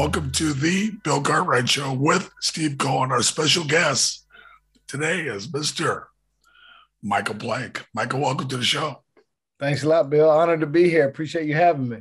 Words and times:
welcome 0.00 0.30
to 0.30 0.54
the 0.54 0.92
Bill 1.04 1.20
Cartwright 1.20 1.68
Show 1.68 1.92
with 1.92 2.32
Steve 2.40 2.78
Cohen. 2.78 3.12
Our 3.12 3.20
special 3.20 3.64
guest 3.64 4.24
today 4.88 5.26
is 5.26 5.46
Mr. 5.46 6.04
Michael 7.02 7.34
Plank. 7.34 7.84
Michael, 7.92 8.20
welcome 8.20 8.48
to 8.48 8.56
the 8.56 8.64
show. 8.64 9.02
Thanks 9.58 9.82
a 9.82 9.88
lot, 9.90 10.08
Bill. 10.08 10.30
Honored 10.30 10.60
to 10.60 10.66
be 10.66 10.88
here. 10.88 11.06
Appreciate 11.06 11.44
you 11.44 11.54
having 11.54 11.90
me. 11.90 11.98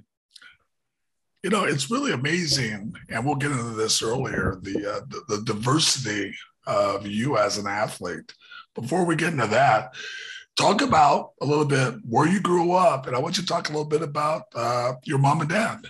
You 1.43 1.49
know, 1.49 1.65
it's 1.65 1.91
really 1.91 2.13
amazing, 2.13 2.93
and 3.09 3.25
we'll 3.25 3.35
get 3.35 3.51
into 3.51 3.75
this 3.75 4.01
earlier. 4.01 4.57
The 4.61 4.77
uh, 4.77 5.01
the, 5.09 5.35
the 5.35 5.43
diversity 5.43 6.33
of 6.67 7.05
you 7.05 7.35
as 7.35 7.57
an 7.57 7.67
athlete. 7.67 8.33
Before 8.75 9.03
we 9.03 9.17
get 9.17 9.33
into 9.33 9.47
that, 9.47 9.93
talk 10.55 10.81
about 10.81 11.31
a 11.41 11.45
little 11.45 11.65
bit 11.65 11.95
where 12.07 12.29
you 12.29 12.39
grew 12.39 12.71
up, 12.71 13.07
and 13.07 13.15
I 13.17 13.19
want 13.19 13.35
you 13.35 13.43
to 13.43 13.49
talk 13.49 13.67
a 13.67 13.73
little 13.73 13.89
bit 13.89 14.03
about 14.03 14.43
uh, 14.55 14.93
your 15.03 15.17
mom 15.17 15.41
and 15.41 15.49
dad. 15.49 15.81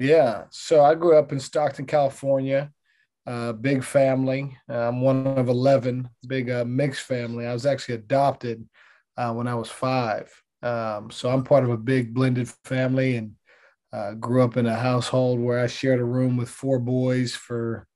Yeah, 0.00 0.44
so 0.48 0.82
I 0.82 0.94
grew 0.94 1.18
up 1.18 1.30
in 1.30 1.38
Stockton, 1.38 1.84
California. 1.84 2.72
Uh, 3.26 3.52
big 3.52 3.84
family. 3.84 4.56
I'm 4.66 5.02
one 5.02 5.26
of 5.26 5.50
eleven. 5.50 6.08
Big 6.26 6.48
uh, 6.48 6.64
mixed 6.64 7.02
family. 7.02 7.46
I 7.46 7.52
was 7.52 7.66
actually 7.66 7.96
adopted 7.96 8.66
uh, 9.18 9.34
when 9.34 9.46
I 9.46 9.54
was 9.54 9.68
five, 9.68 10.32
um, 10.62 11.10
so 11.10 11.28
I'm 11.28 11.44
part 11.44 11.64
of 11.64 11.70
a 11.70 11.76
big 11.76 12.14
blended 12.14 12.48
family, 12.64 13.16
and 13.16 13.32
uh, 13.92 14.14
grew 14.14 14.42
up 14.42 14.56
in 14.56 14.64
a 14.64 14.74
household 14.74 15.38
where 15.38 15.62
I 15.62 15.66
shared 15.66 16.00
a 16.00 16.04
room 16.04 16.38
with 16.38 16.48
four 16.48 16.78
boys 16.78 17.34
for 17.34 17.86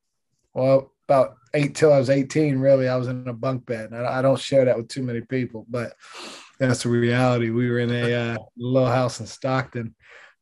well 0.53 0.93
about 1.09 1.37
eight 1.55 1.73
till 1.73 1.91
I 1.91 1.97
was 1.97 2.11
18. 2.11 2.59
Really, 2.59 2.87
I 2.87 2.97
was 2.97 3.07
in 3.07 3.27
a 3.27 3.33
bunk 3.33 3.65
bed. 3.65 3.93
I, 3.93 4.19
I 4.19 4.21
don't 4.21 4.39
share 4.39 4.65
that 4.65 4.77
with 4.77 4.89
too 4.89 5.01
many 5.01 5.21
people, 5.21 5.65
but 5.67 5.93
that's 6.59 6.83
the 6.83 6.89
reality. 6.89 7.49
We 7.49 7.67
were 7.67 7.79
in 7.79 7.91
a 7.91 8.13
uh, 8.13 8.37
little 8.55 8.89
house 8.89 9.19
in 9.19 9.25
Stockton. 9.25 9.95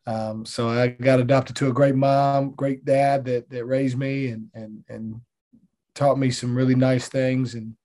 Um, 0.06 0.46
so 0.46 0.70
I 0.70 0.88
got 0.88 1.20
adopted 1.20 1.56
to 1.58 1.70
a 1.70 1.74
great 1.74 1.96
mom, 1.96 2.52
great 2.52 2.84
dad 2.84 3.26
that 3.26 3.50
that 3.50 3.66
raised 3.66 3.98
me 3.98 4.30
and 4.30 4.50
and 4.54 4.84
and 4.90 5.22
taught 5.96 6.18
me 6.18 6.32
some 6.32 6.56
really 6.56 6.76
nice 6.76 7.08
things 7.08 7.56
and 7.56 7.76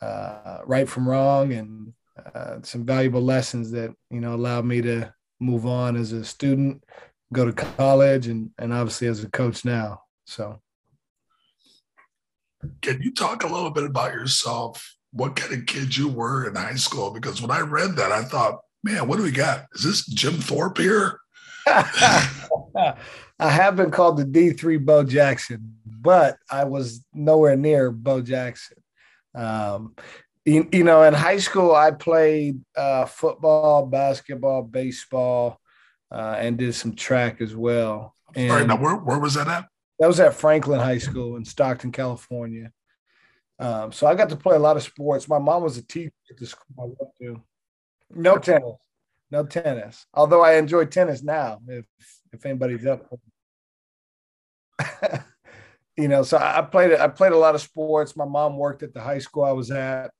uh, 0.00 0.58
right 0.64 0.88
from 0.88 1.08
wrong 1.08 1.52
and 1.52 1.92
uh, 2.34 2.58
some 2.62 2.84
valuable 2.84 3.22
lessons 3.22 3.70
that 3.72 3.92
you 4.10 4.20
know 4.20 4.34
allowed 4.34 4.64
me 4.64 4.80
to 4.82 5.12
move 5.40 5.66
on 5.66 5.96
as 5.96 6.12
a 6.12 6.24
student, 6.24 6.84
go 7.32 7.44
to 7.44 7.52
college, 7.52 8.28
and 8.28 8.50
and 8.58 8.72
obviously 8.72 9.08
as 9.08 9.24
a 9.24 9.30
coach 9.30 9.64
now. 9.64 10.02
So 10.26 10.60
can 12.82 13.00
you 13.02 13.12
talk 13.12 13.44
a 13.44 13.52
little 13.52 13.70
bit 13.70 13.84
about 13.84 14.12
yourself? 14.12 14.96
What 15.12 15.36
kind 15.36 15.54
of 15.54 15.66
kid 15.66 15.96
you 15.96 16.08
were 16.08 16.48
in 16.48 16.54
high 16.54 16.74
school? 16.74 17.10
Because 17.10 17.40
when 17.40 17.50
I 17.50 17.60
read 17.60 17.96
that, 17.96 18.12
I 18.12 18.22
thought, 18.24 18.60
man, 18.84 19.08
what 19.08 19.16
do 19.16 19.22
we 19.22 19.30
got? 19.30 19.66
Is 19.74 19.84
this 19.84 20.06
Jim 20.06 20.34
Thorpe 20.34 20.78
here? 20.78 21.20
I 23.40 23.50
have 23.50 23.76
been 23.76 23.90
called 23.90 24.16
the 24.16 24.24
D3 24.24 24.84
Bo 24.84 25.04
Jackson, 25.04 25.76
but 25.84 26.36
I 26.50 26.64
was 26.64 27.04
nowhere 27.12 27.56
near 27.56 27.90
Bo 27.90 28.20
Jackson. 28.20 28.78
Um, 29.34 29.94
you, 30.44 30.68
you, 30.72 30.84
know, 30.84 31.02
in 31.02 31.14
high 31.14 31.38
school, 31.38 31.74
I 31.74 31.90
played 31.90 32.60
uh, 32.76 33.04
football, 33.04 33.86
basketball, 33.86 34.62
baseball, 34.62 35.60
uh, 36.10 36.36
and 36.38 36.56
did 36.56 36.74
some 36.74 36.94
track 36.94 37.40
as 37.40 37.54
well. 37.54 38.14
And, 38.34 38.50
Sorry, 38.50 38.66
now 38.66 38.76
where, 38.76 38.96
where 38.96 39.18
was 39.18 39.34
that 39.34 39.48
at? 39.48 39.68
That 39.98 40.06
was 40.06 40.20
at 40.20 40.34
Franklin 40.34 40.80
High 40.80 40.98
School 40.98 41.36
in 41.36 41.44
Stockton, 41.44 41.92
California. 41.92 42.72
Um, 43.58 43.90
so 43.90 44.06
I 44.06 44.14
got 44.14 44.28
to 44.30 44.36
play 44.36 44.54
a 44.54 44.60
lot 44.60 44.76
of 44.76 44.82
sports. 44.82 45.28
My 45.28 45.38
mom 45.38 45.62
was 45.62 45.76
a 45.76 45.82
teacher 45.82 46.12
at 46.30 46.36
the 46.36 46.46
school 46.46 46.66
I 46.78 46.84
went 46.84 47.14
to. 47.20 47.42
No 48.10 48.38
tennis, 48.38 48.76
no 49.30 49.44
tennis. 49.44 50.06
Although 50.14 50.42
I 50.42 50.54
enjoy 50.54 50.86
tennis 50.86 51.22
now, 51.22 51.60
if 51.66 51.86
if 52.32 52.44
anybody's 52.46 52.86
up. 52.86 53.06
you 55.96 56.08
know, 56.08 56.22
so 56.22 56.38
I 56.38 56.62
played 56.62 56.92
I 56.92 57.08
played 57.08 57.32
a 57.32 57.38
lot 57.38 57.54
of 57.54 57.60
sports. 57.60 58.16
My 58.16 58.24
mom 58.24 58.56
worked 58.56 58.82
at 58.82 58.94
the 58.94 59.00
high 59.00 59.18
school 59.18 59.44
I 59.44 59.52
was 59.52 59.70
at. 59.70 60.10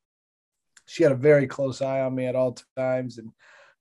She 0.86 1.02
had 1.02 1.12
a 1.12 1.16
very 1.16 1.46
close 1.46 1.82
eye 1.82 2.00
on 2.00 2.14
me 2.14 2.26
at 2.26 2.36
all 2.36 2.56
times, 2.76 3.18
and 3.18 3.30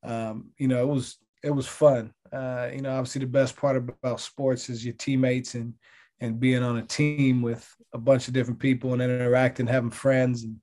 um, 0.04 0.52
you 0.58 0.68
know, 0.68 0.82
it 0.82 0.88
was 0.88 1.18
it 1.44 1.52
was 1.52 1.68
fun. 1.68 2.14
Uh, 2.32 2.70
you 2.74 2.82
know, 2.82 2.92
obviously 2.92 3.22
the 3.22 3.28
best 3.28 3.56
part 3.56 3.78
about 3.78 4.20
sports 4.20 4.70
is 4.70 4.84
your 4.84 4.94
teammates 4.94 5.56
and 5.56 5.74
and 6.20 6.40
being 6.40 6.64
on 6.64 6.78
a 6.78 6.84
team 6.84 7.42
with 7.42 7.68
a 7.94 7.98
bunch 7.98 8.28
of 8.28 8.34
different 8.34 8.60
people 8.60 8.94
and 8.94 9.02
interacting, 9.02 9.68
having 9.68 9.92
friends. 9.92 10.44
And 10.44 10.58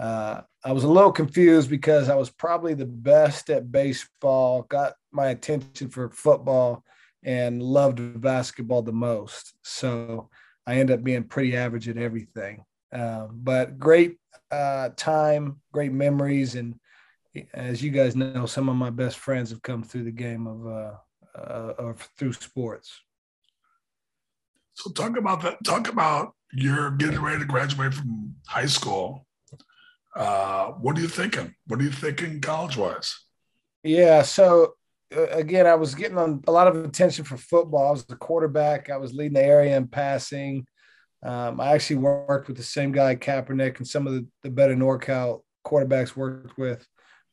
uh, 0.00 0.40
I 0.64 0.72
was 0.72 0.84
a 0.84 0.88
little 0.88 1.12
confused 1.12 1.68
because 1.68 2.08
I 2.08 2.14
was 2.14 2.30
probably 2.30 2.72
the 2.72 2.86
best 2.86 3.50
at 3.50 3.70
baseball, 3.70 4.62
got 4.62 4.94
my 5.12 5.26
attention 5.26 5.90
for 5.90 6.08
football, 6.08 6.82
and 7.22 7.62
loved 7.62 8.18
basketball 8.18 8.80
the 8.80 8.92
most. 8.92 9.52
So 9.62 10.30
I 10.66 10.76
ended 10.76 10.98
up 10.98 11.04
being 11.04 11.24
pretty 11.24 11.54
average 11.54 11.86
at 11.86 11.98
everything. 11.98 12.64
Um, 12.92 13.40
but 13.42 13.78
great 13.78 14.16
uh, 14.50 14.88
time, 14.96 15.60
great 15.70 15.92
memories, 15.92 16.54
and 16.54 16.76
as 17.52 17.82
you 17.82 17.90
guys 17.90 18.16
know, 18.16 18.46
some 18.46 18.70
of 18.70 18.76
my 18.76 18.90
best 18.90 19.18
friends 19.18 19.50
have 19.50 19.62
come 19.62 19.82
through 19.82 20.04
the 20.04 20.10
game 20.10 20.46
of 20.46 20.66
uh, 20.66 21.38
uh 21.38 21.72
or 21.78 21.94
through 22.16 22.32
sports. 22.32 23.02
So 24.72 24.90
talk 24.92 25.18
about 25.18 25.42
that. 25.42 25.62
Talk 25.62 25.88
about 25.88 26.34
you're 26.52 26.90
getting 26.92 27.20
ready 27.20 27.40
to 27.40 27.44
graduate 27.44 27.92
from 27.92 28.34
high 28.46 28.66
school. 28.66 29.26
Uh, 30.14 30.72
what 30.72 30.98
are 30.98 31.00
you 31.00 31.08
thinking? 31.08 31.54
What 31.66 31.80
are 31.80 31.84
you 31.84 31.90
thinking 31.90 32.40
college 32.40 32.76
wise? 32.76 33.16
Yeah. 33.82 34.22
So 34.22 34.74
uh, 35.16 35.26
again, 35.28 35.66
I 35.66 35.74
was 35.74 35.94
getting 35.94 36.18
on 36.18 36.42
a 36.46 36.52
lot 36.52 36.68
of 36.68 36.84
attention 36.84 37.24
for 37.24 37.36
football. 37.36 37.88
I 37.88 37.90
was 37.92 38.04
the 38.04 38.16
quarterback. 38.16 38.90
I 38.90 38.96
was 38.96 39.12
leading 39.12 39.34
the 39.34 39.44
area 39.44 39.76
in 39.76 39.88
passing. 39.88 40.66
Um, 41.22 41.60
I 41.60 41.72
actually 41.72 41.96
worked 41.96 42.48
with 42.48 42.56
the 42.56 42.62
same 42.62 42.92
guy, 42.92 43.14
Kaepernick, 43.14 43.78
and 43.78 43.86
some 43.86 44.06
of 44.06 44.14
the, 44.14 44.26
the 44.42 44.50
better 44.50 44.74
NorCal 44.74 45.42
quarterbacks 45.66 46.16
worked 46.16 46.56
with 46.56 46.86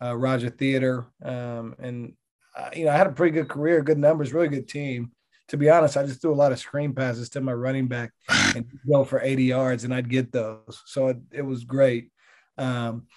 uh, 0.04 0.16
Roger 0.16 0.50
Theder, 0.50 1.06
um, 1.24 1.76
and 1.80 2.14
uh, 2.56 2.70
you 2.76 2.86
know 2.86 2.92
I 2.92 2.98
had 2.98 3.08
a 3.08 3.12
pretty 3.12 3.34
good 3.34 3.48
career, 3.48 3.82
good 3.82 3.98
numbers, 3.98 4.34
really 4.34 4.50
good 4.50 4.68
team. 4.68 5.12
To 5.50 5.58
be 5.58 5.70
honest, 5.70 5.96
I 5.96 6.06
just 6.06 6.22
threw 6.22 6.34
a 6.34 6.36
lot 6.36 6.52
of 6.52 6.60
screen 6.60 6.94
passes 6.94 7.30
to 7.30 7.42
my 7.42 7.54
running 7.54 7.88
back 7.88 8.12
and 8.30 8.66
go 8.86 9.06
for 9.06 9.22
80 9.22 9.46
yards, 9.46 9.84
and 9.86 9.94
I'd 9.94 10.10
get 10.10 10.34
those. 10.34 10.82
So 10.86 11.08
it, 11.08 11.18
it 11.32 11.42
was 11.42 11.64
great. 11.64 12.12
Um, 12.58 13.08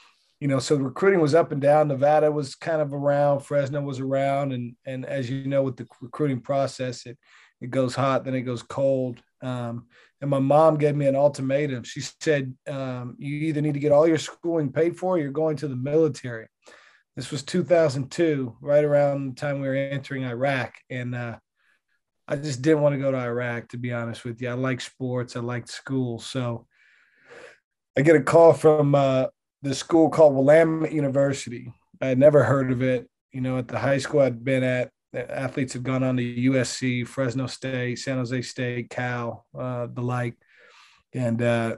you 0.40 0.48
know, 0.48 0.58
so 0.58 0.76
recruiting 0.76 1.20
was 1.20 1.34
up 1.34 1.52
and 1.52 1.60
down. 1.60 1.88
Nevada 1.88 2.30
was 2.30 2.54
kind 2.54 2.80
of 2.80 2.94
around, 2.94 3.40
Fresno 3.40 3.82
was 3.82 4.00
around, 4.00 4.52
and 4.52 4.74
and 4.86 5.04
as 5.04 5.28
you 5.28 5.46
know, 5.46 5.62
with 5.62 5.76
the 5.76 5.86
recruiting 6.00 6.40
process, 6.40 7.04
it 7.06 7.18
it 7.60 7.70
goes 7.70 7.94
hot, 7.94 8.24
then 8.24 8.34
it 8.34 8.42
goes 8.42 8.62
cold. 8.62 9.22
Um, 9.42 9.86
and 10.20 10.30
my 10.30 10.38
mom 10.38 10.78
gave 10.78 10.96
me 10.96 11.06
an 11.06 11.16
ultimatum. 11.16 11.84
She 11.84 12.00
said, 12.00 12.54
um, 12.66 13.16
"You 13.18 13.36
either 13.48 13.60
need 13.60 13.74
to 13.74 13.80
get 13.80 13.92
all 13.92 14.08
your 14.08 14.18
schooling 14.18 14.72
paid 14.72 14.98
for, 14.98 15.14
or 15.16 15.18
you're 15.18 15.30
going 15.30 15.56
to 15.58 15.68
the 15.68 15.76
military." 15.76 16.46
This 17.16 17.30
was 17.30 17.42
2002, 17.42 18.56
right 18.62 18.84
around 18.84 19.36
the 19.36 19.40
time 19.40 19.60
we 19.60 19.68
were 19.68 19.74
entering 19.74 20.24
Iraq, 20.24 20.74
and 20.88 21.14
uh, 21.14 21.38
I 22.26 22.36
just 22.36 22.62
didn't 22.62 22.82
want 22.82 22.94
to 22.94 23.00
go 23.00 23.10
to 23.10 23.18
Iraq. 23.18 23.68
To 23.68 23.76
be 23.76 23.92
honest 23.92 24.24
with 24.24 24.40
you, 24.40 24.48
I 24.48 24.54
like 24.54 24.80
sports, 24.80 25.36
I 25.36 25.40
liked 25.40 25.68
school, 25.68 26.18
so 26.18 26.66
I 27.96 28.02
get 28.02 28.16
a 28.16 28.22
call 28.22 28.52
from 28.52 28.94
uh, 28.94 29.26
the 29.62 29.74
school 29.74 30.08
called 30.08 30.34
Willamette 30.34 30.92
University. 30.92 31.72
I 32.00 32.06
had 32.06 32.18
never 32.18 32.44
heard 32.44 32.70
of 32.70 32.82
it. 32.82 33.08
You 33.32 33.40
know, 33.40 33.58
at 33.58 33.68
the 33.68 33.78
high 33.78 33.98
school 33.98 34.20
I'd 34.20 34.44
been 34.44 34.62
at, 34.62 34.90
athletes 35.14 35.72
had 35.72 35.82
gone 35.82 36.02
on 36.02 36.16
to 36.16 36.22
USC, 36.22 37.06
Fresno 37.06 37.46
State, 37.46 37.98
San 37.98 38.18
Jose 38.18 38.42
State, 38.42 38.90
Cal, 38.90 39.44
uh, 39.58 39.86
the 39.92 40.02
like. 40.02 40.36
And 41.12 41.42
uh, 41.42 41.76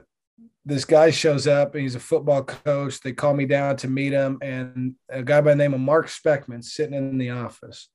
this 0.65 0.85
guy 0.85 1.09
shows 1.09 1.47
up 1.47 1.73
and 1.73 1.81
he's 1.81 1.95
a 1.95 1.99
football 1.99 2.43
coach. 2.43 3.01
They 3.01 3.11
call 3.11 3.33
me 3.33 3.45
down 3.45 3.77
to 3.77 3.87
meet 3.87 4.13
him, 4.13 4.37
and 4.41 4.95
a 5.09 5.23
guy 5.23 5.41
by 5.41 5.51
the 5.51 5.57
name 5.57 5.73
of 5.73 5.79
Mark 5.79 6.07
Speckman 6.07 6.63
sitting 6.63 6.93
in 6.93 7.17
the 7.17 7.31
office. 7.31 7.89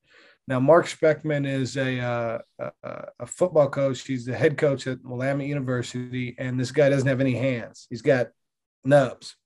Now, 0.48 0.58
Mark 0.60 0.86
Speckman 0.86 1.46
is 1.46 1.76
a, 1.76 2.00
uh, 2.00 2.38
a, 2.58 3.04
a 3.20 3.26
football 3.26 3.68
coach. 3.68 4.06
He's 4.06 4.24
the 4.24 4.34
head 4.34 4.56
coach 4.56 4.86
at 4.86 5.04
Willamette 5.04 5.46
University, 5.46 6.34
and 6.38 6.58
this 6.58 6.70
guy 6.70 6.88
doesn't 6.88 7.06
have 7.06 7.20
any 7.20 7.34
hands. 7.34 7.86
He's 7.90 8.00
got 8.00 8.28
nubs. 8.82 9.36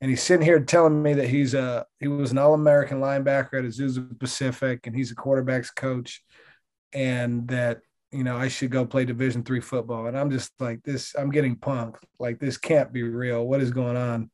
And 0.00 0.10
he's 0.10 0.22
sitting 0.22 0.44
here 0.44 0.58
telling 0.58 1.00
me 1.00 1.14
that 1.14 1.28
he's 1.28 1.54
a 1.54 1.86
he 2.00 2.08
was 2.08 2.32
an 2.32 2.38
all-american 2.38 3.00
linebacker 3.00 3.54
at 3.54 3.64
azusa 3.64 4.18
pacific 4.18 4.86
and 4.86 4.94
he's 4.94 5.10
a 5.10 5.16
quarterbacks 5.16 5.74
coach 5.74 6.22
and 6.92 7.48
that 7.48 7.80
you 8.12 8.22
know 8.22 8.36
i 8.36 8.46
should 8.46 8.70
go 8.70 8.86
play 8.86 9.04
division 9.04 9.42
three 9.42 9.60
football. 9.60 10.06
And 10.06 10.16
i'm 10.16 10.30
just 10.30 10.52
like 10.60 10.82
this 10.84 11.14
i'm 11.16 11.30
getting 11.30 11.56
punked. 11.56 12.02
Like 12.18 12.38
this 12.38 12.56
can't 12.56 12.92
be 12.92 13.02
real. 13.02 13.44
What 13.44 13.60
is 13.60 13.70
going 13.70 13.96
on? 13.96 14.30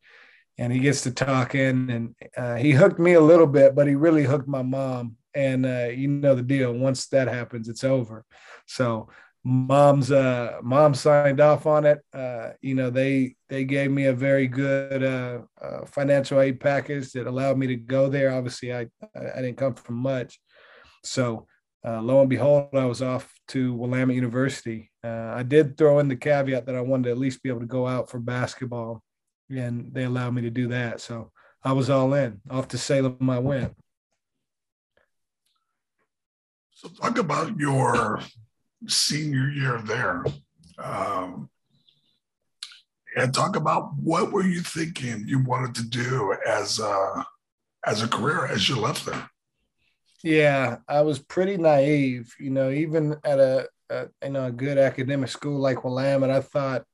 And 0.58 0.72
he 0.72 0.80
gets 0.80 1.02
to 1.02 1.10
talking 1.10 1.90
and 1.90 2.14
uh, 2.36 2.56
he 2.56 2.72
hooked 2.72 2.98
me 2.98 3.14
a 3.14 3.20
little 3.20 3.46
bit 3.46 3.74
but 3.74 3.86
he 3.86 3.94
really 3.94 4.24
hooked 4.24 4.48
my 4.48 4.62
mom 4.62 5.16
and 5.34 5.66
uh, 5.66 5.88
you 5.88 6.08
know 6.08 6.34
the 6.34 6.42
deal 6.42 6.72
once 6.72 7.06
that 7.06 7.28
happens 7.28 7.68
it's 7.68 7.84
over 7.84 8.24
so 8.66 9.08
mom's 9.46 10.10
uh 10.10 10.58
mom 10.62 10.94
signed 10.94 11.38
off 11.38 11.66
on 11.66 11.84
it 11.84 11.98
uh 12.14 12.50
you 12.62 12.74
know 12.74 12.88
they 12.88 13.34
they 13.50 13.62
gave 13.64 13.90
me 13.90 14.06
a 14.06 14.12
very 14.12 14.48
good 14.48 15.02
uh, 15.02 15.40
uh, 15.60 15.84
financial 15.84 16.40
aid 16.40 16.58
package 16.58 17.12
that 17.12 17.26
allowed 17.26 17.58
me 17.58 17.66
to 17.66 17.76
go 17.76 18.08
there 18.08 18.32
obviously 18.32 18.72
i 18.72 18.86
i 19.14 19.42
didn't 19.42 19.58
come 19.58 19.74
from 19.74 19.96
much 19.96 20.40
so 21.02 21.46
uh, 21.86 22.00
lo 22.00 22.20
and 22.20 22.30
behold, 22.30 22.70
I 22.72 22.86
was 22.86 23.02
off 23.02 23.30
to 23.48 23.74
Willamette 23.74 24.14
University. 24.14 24.90
Uh, 25.02 25.34
I 25.36 25.42
did 25.42 25.76
throw 25.76 25.98
in 25.98 26.08
the 26.08 26.16
caveat 26.16 26.64
that 26.64 26.74
I 26.74 26.80
wanted 26.80 27.04
to 27.04 27.10
at 27.10 27.18
least 27.18 27.42
be 27.42 27.50
able 27.50 27.60
to 27.60 27.66
go 27.66 27.86
out 27.86 28.08
for 28.08 28.18
basketball, 28.18 29.02
and 29.50 29.92
they 29.92 30.04
allowed 30.04 30.32
me 30.32 30.42
to 30.42 30.50
do 30.50 30.68
that. 30.68 31.02
So 31.02 31.30
I 31.62 31.72
was 31.72 31.90
all 31.90 32.14
in. 32.14 32.40
Off 32.48 32.68
to 32.68 32.78
Salem 32.78 33.28
I 33.28 33.38
went. 33.38 33.74
So 36.84 36.90
talk 36.90 37.16
about 37.16 37.58
your 37.58 38.20
senior 38.86 39.48
year 39.48 39.80
there. 39.86 40.22
Um, 40.76 41.48
and 43.16 43.32
talk 43.32 43.56
about 43.56 43.94
what 43.96 44.32
were 44.32 44.44
you 44.44 44.60
thinking 44.60 45.24
you 45.26 45.42
wanted 45.42 45.74
to 45.76 45.88
do 45.88 46.36
as 46.46 46.78
a, 46.80 47.24
as 47.86 48.02
a 48.02 48.08
career 48.08 48.44
as 48.44 48.68
you 48.68 48.76
left 48.76 49.06
there? 49.06 49.30
Yeah, 50.22 50.78
I 50.86 51.00
was 51.00 51.18
pretty 51.18 51.56
naive. 51.56 52.34
You 52.38 52.50
know, 52.50 52.70
even 52.70 53.16
at 53.24 53.38
a, 53.38 53.66
a 53.88 54.08
you 54.22 54.30
know 54.30 54.46
a 54.46 54.52
good 54.52 54.76
academic 54.76 55.30
school 55.30 55.58
like 55.58 55.84
Willamette, 55.84 56.30
I 56.30 56.40
thought, 56.42 56.84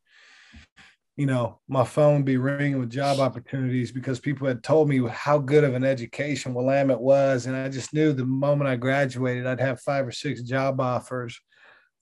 you 1.21 1.27
know, 1.27 1.59
my 1.69 1.85
phone 1.85 2.23
be 2.23 2.39
ringing 2.39 2.79
with 2.79 2.89
job 2.89 3.19
opportunities 3.19 3.93
because 3.93 4.19
people 4.19 4.49
had 4.49 4.63
told 4.63 4.89
me 4.89 5.07
how 5.07 5.37
good 5.37 5.65
of 5.65 5.75
an 5.75 5.85
education 5.85 6.55
Willamette 6.55 6.99
was, 6.99 7.45
and 7.45 7.55
I 7.55 7.69
just 7.69 7.93
knew 7.93 8.15
the 8.15 8.25
moment 8.25 8.71
I 8.71 8.77
graduated, 8.77 9.47
I'd 9.47 9.61
have 9.61 9.83
five 9.83 10.07
or 10.07 10.13
six 10.13 10.41
job 10.41 10.81
offers, 10.81 11.39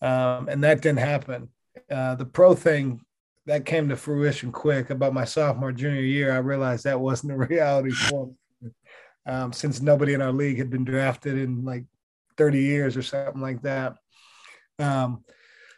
um, 0.00 0.48
and 0.48 0.62
that 0.62 0.82
didn't 0.82 1.00
happen. 1.00 1.48
Uh, 1.90 2.14
the 2.14 2.26
pro 2.26 2.54
thing 2.54 3.00
that 3.46 3.66
came 3.66 3.88
to 3.88 3.96
fruition 3.96 4.52
quick. 4.52 4.90
About 4.90 5.14
my 5.14 5.24
sophomore 5.24 5.72
junior 5.72 6.00
year, 6.00 6.30
I 6.30 6.38
realized 6.38 6.84
that 6.84 7.00
wasn't 7.00 7.32
a 7.32 7.38
reality 7.38 7.90
for 7.90 8.30
me 8.62 8.70
um, 9.26 9.52
since 9.52 9.80
nobody 9.80 10.14
in 10.14 10.22
our 10.22 10.30
league 10.30 10.58
had 10.58 10.70
been 10.70 10.84
drafted 10.84 11.36
in 11.36 11.64
like 11.64 11.82
30 12.36 12.60
years 12.60 12.96
or 12.96 13.02
something 13.02 13.42
like 13.42 13.62
that. 13.62 13.96
Um, 14.78 15.24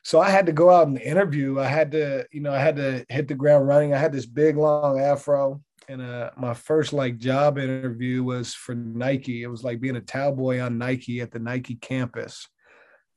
so 0.02 0.20
I 0.20 0.31
had 0.31 0.47
to 0.47 0.52
go 0.52 0.70
out 0.70 0.88
and 0.88 1.00
interview. 1.00 1.58
I 1.58 1.67
had 1.67 1.93
to, 1.93 2.26
you 2.32 2.41
know, 2.41 2.52
I 2.52 2.58
had 2.58 2.76
to 2.76 3.05
hit 3.08 3.29
the 3.29 3.35
ground 3.35 3.67
running. 3.69 3.94
I 3.94 3.99
had 3.99 4.12
this 4.12 4.26
big 4.26 4.56
long 4.56 5.00
afro, 5.00 5.61
and 5.88 6.02
uh, 6.02 6.31
my 6.37 6.55
first 6.55 6.93
like 6.93 7.19
job 7.19 7.58
interview 7.58 8.23
was 8.23 8.55
for 8.55 8.75
Nike. 8.75 9.43
It 9.43 9.49
was 9.49 9.64
like 9.64 9.81
being 9.81 9.97
a 9.97 10.00
towel 10.00 10.35
boy 10.35 10.61
on 10.61 10.79
Nike 10.79 11.20
at 11.20 11.31
the 11.31 11.38
Nike 11.38 11.75
campus, 11.75 12.49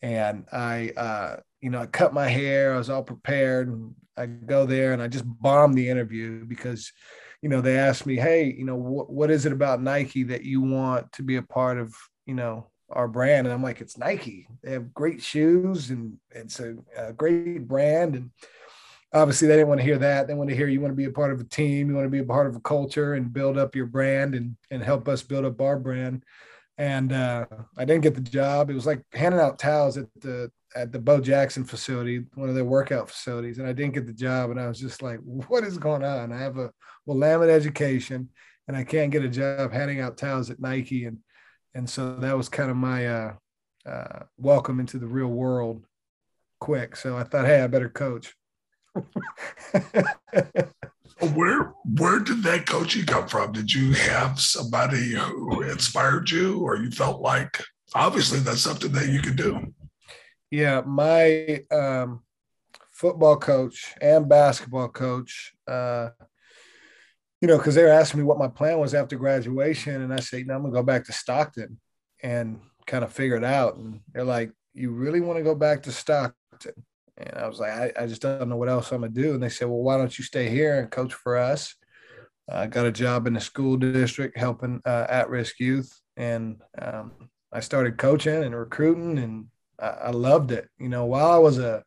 and 0.01 0.45
I, 0.51 0.91
uh, 0.97 1.37
you 1.61 1.69
know, 1.69 1.79
I 1.79 1.85
cut 1.85 2.13
my 2.13 2.27
hair. 2.27 2.73
I 2.73 2.77
was 2.77 2.89
all 2.89 3.03
prepared, 3.03 3.93
I 4.17 4.25
go 4.25 4.65
there 4.65 4.93
and 4.93 5.01
I 5.01 5.07
just 5.07 5.25
bombed 5.25 5.75
the 5.75 5.89
interview 5.89 6.45
because 6.45 6.91
you 7.43 7.49
know, 7.49 7.59
they 7.59 7.77
asked 7.77 8.05
me, 8.05 8.15
hey, 8.15 8.55
you 8.57 8.63
know, 8.63 8.77
what, 8.77 9.11
what 9.11 9.29
is 9.29 9.45
it 9.45 9.51
about 9.51 9.81
Nike 9.81 10.23
that 10.23 10.45
you 10.45 10.61
want 10.61 11.11
to 11.11 11.23
be 11.23 11.35
a 11.35 11.41
part 11.41 11.77
of, 11.77 11.93
you 12.25 12.35
know, 12.35 12.67
our 12.89 13.07
brand? 13.07 13.47
And 13.47 13.53
I'm 13.53 13.63
like, 13.63 13.81
it's 13.81 13.97
Nike. 13.97 14.47
They 14.61 14.71
have 14.71 14.93
great 14.93 15.21
shoes 15.21 15.89
and 15.89 16.17
it's 16.31 16.59
a, 16.59 16.75
a 16.97 17.13
great 17.13 17.67
brand. 17.67 18.15
And 18.15 18.31
obviously 19.13 19.47
they 19.47 19.55
didn't 19.55 19.69
want 19.69 19.81
to 19.81 19.85
hear 19.85 19.97
that. 19.99 20.27
They 20.27 20.33
want 20.33 20.49
to 20.49 20.55
hear 20.55 20.67
you 20.67 20.81
want 20.81 20.91
to 20.91 20.97
be 20.97 21.05
a 21.05 21.11
part 21.11 21.31
of 21.31 21.39
a 21.39 21.45
team, 21.45 21.89
you 21.89 21.95
want 21.95 22.05
to 22.05 22.11
be 22.11 22.19
a 22.19 22.25
part 22.25 22.47
of 22.47 22.55
a 22.55 22.61
culture 22.61 23.13
and 23.13 23.33
build 23.33 23.57
up 23.57 23.75
your 23.75 23.85
brand 23.85 24.35
and, 24.35 24.55
and 24.71 24.83
help 24.83 25.07
us 25.07 25.23
build 25.23 25.45
up 25.45 25.61
our 25.61 25.77
brand. 25.77 26.23
And 26.77 27.13
uh, 27.13 27.45
I 27.77 27.85
didn't 27.85 28.01
get 28.01 28.15
the 28.15 28.21
job. 28.21 28.69
It 28.69 28.73
was 28.73 28.87
like 28.87 29.03
handing 29.13 29.39
out 29.39 29.59
towels 29.59 29.97
at 29.97 30.07
the 30.19 30.51
at 30.75 30.91
the 30.91 30.97
Bo 30.97 31.21
Jackson 31.21 31.63
facility, 31.63 32.25
one 32.33 32.49
of 32.49 32.55
their 32.55 32.65
workout 32.65 33.07
facilities, 33.07 33.59
and 33.59 33.67
I 33.67 33.73
didn't 33.73 33.93
get 33.93 34.07
the 34.07 34.13
job. 34.13 34.49
And 34.49 34.59
I 34.59 34.67
was 34.67 34.79
just 34.79 35.03
like, 35.03 35.19
what 35.23 35.63
is 35.63 35.77
going 35.77 36.03
on? 36.03 36.31
I 36.31 36.39
have 36.39 36.57
a 36.57 36.71
Willamette 37.05 37.49
education 37.49 38.29
and 38.67 38.77
I 38.77 38.83
can't 38.83 39.11
get 39.11 39.23
a 39.23 39.29
job 39.29 39.71
handing 39.71 39.99
out 39.99 40.17
towels 40.17 40.49
at 40.49 40.59
Nike. 40.59 41.05
And, 41.05 41.19
and 41.73 41.89
so 41.89 42.15
that 42.15 42.37
was 42.37 42.49
kind 42.49 42.69
of 42.69 42.77
my 42.77 43.07
uh, 43.07 43.33
uh, 43.85 44.19
welcome 44.37 44.79
into 44.79 44.97
the 44.97 45.07
real 45.07 45.27
world 45.27 45.85
quick. 46.59 46.95
So 46.95 47.17
I 47.17 47.23
thought, 47.23 47.45
hey, 47.45 47.61
I 47.61 47.67
better 47.67 47.89
coach. 47.89 48.35
where 51.33 51.73
where 51.97 52.19
did 52.19 52.43
that 52.43 52.65
coaching 52.67 53.05
come 53.05 53.27
from? 53.27 53.51
Did 53.51 53.73
you 53.73 53.93
have 53.93 54.39
somebody 54.39 55.13
who 55.13 55.61
inspired 55.63 56.29
you, 56.29 56.59
or 56.59 56.77
you 56.77 56.91
felt 56.91 57.21
like 57.21 57.61
obviously 57.95 58.39
that's 58.39 58.61
something 58.61 58.91
that 58.91 59.09
you 59.09 59.21
could 59.21 59.35
do? 59.35 59.73
Yeah, 60.51 60.81
my 60.85 61.63
um, 61.71 62.21
football 62.91 63.37
coach 63.37 63.95
and 63.99 64.29
basketball 64.29 64.89
coach, 64.89 65.53
uh, 65.67 66.09
you 67.43 67.47
know, 67.47 67.57
because 67.57 67.75
they 67.75 67.83
were 67.83 67.89
asking 67.89 68.21
me 68.21 68.25
what 68.25 68.37
my 68.37 68.47
plan 68.47 68.79
was 68.79 68.93
after 68.93 69.17
graduation, 69.17 70.01
and 70.01 70.13
I 70.13 70.21
said, 70.21 70.47
"No, 70.47 70.55
I'm 70.55 70.61
gonna 70.61 70.73
go 70.73 70.81
back 70.81 71.03
to 71.05 71.11
Stockton 71.11 71.77
and 72.23 72.61
kind 72.87 73.03
of 73.03 73.11
figure 73.11 73.35
it 73.35 73.43
out." 73.43 73.75
And 73.75 73.99
they're 74.13 74.23
like, 74.23 74.53
"You 74.73 74.91
really 74.91 75.19
want 75.19 75.39
to 75.39 75.43
go 75.43 75.53
back 75.53 75.83
to 75.83 75.91
Stockton?" 75.91 76.85
And 77.17 77.35
I 77.35 77.45
was 77.45 77.59
like, 77.59 77.71
I, 77.73 77.91
I, 77.99 78.07
just 78.07 78.21
don't 78.21 78.47
know 78.47 78.55
what 78.55 78.69
else 78.69 78.93
I'm 78.93 79.01
gonna 79.01 79.11
do. 79.11 79.33
And 79.33 79.43
they 79.43 79.49
said, 79.49 79.67
Well, 79.67 79.83
why 79.83 79.97
don't 79.97 80.17
you 80.17 80.23
stay 80.23 80.49
here 80.49 80.79
and 80.79 80.89
coach 80.89 81.13
for 81.13 81.35
us? 81.37 81.75
I 82.49 82.65
got 82.67 82.85
a 82.85 82.93
job 82.93 83.27
in 83.27 83.33
the 83.33 83.41
school 83.41 83.75
district 83.75 84.37
helping 84.37 84.81
uh, 84.85 85.07
at-risk 85.09 85.59
youth, 85.59 85.91
and 86.15 86.61
um, 86.81 87.11
I 87.51 87.59
started 87.59 87.97
coaching 87.97 88.41
and 88.41 88.55
recruiting, 88.55 89.17
and 89.17 89.47
I, 89.77 89.87
I 89.87 90.09
loved 90.11 90.53
it. 90.53 90.69
You 90.79 90.87
know, 90.87 91.07
while 91.07 91.29
I 91.29 91.39
was 91.39 91.59
a 91.59 91.83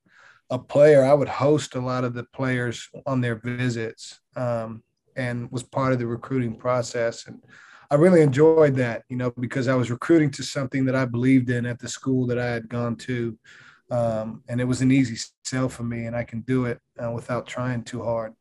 a 0.50 0.58
player, 0.58 1.02
I 1.02 1.14
would 1.14 1.28
host 1.28 1.76
a 1.76 1.80
lot 1.80 2.04
of 2.04 2.12
the 2.12 2.24
players 2.24 2.90
on 3.06 3.22
their 3.22 3.36
visits 3.36 4.20
um, 4.36 4.82
and 5.16 5.50
was 5.50 5.62
part 5.62 5.92
of 5.92 5.98
the 5.98 6.06
recruiting 6.06 6.54
process. 6.54 7.26
And 7.26 7.42
I 7.90 7.94
really 7.94 8.22
enjoyed 8.22 8.74
that, 8.76 9.04
you 9.08 9.16
know, 9.16 9.32
because 9.38 9.68
I 9.68 9.74
was 9.74 9.90
recruiting 9.90 10.30
to 10.32 10.42
something 10.42 10.84
that 10.86 10.96
I 10.96 11.04
believed 11.04 11.50
in 11.50 11.66
at 11.66 11.78
the 11.78 11.88
school 11.88 12.26
that 12.26 12.38
I 12.38 12.46
had 12.46 12.68
gone 12.68 12.96
to. 12.96 13.38
Um, 13.90 14.42
and 14.48 14.60
it 14.60 14.64
was 14.64 14.82
an 14.82 14.90
easy 14.90 15.16
sell 15.44 15.68
for 15.68 15.84
me, 15.84 16.06
and 16.06 16.16
I 16.16 16.24
can 16.24 16.40
do 16.40 16.64
it 16.64 16.80
uh, 17.02 17.12
without 17.12 17.46
trying 17.46 17.84
too 17.84 18.02
hard. 18.02 18.34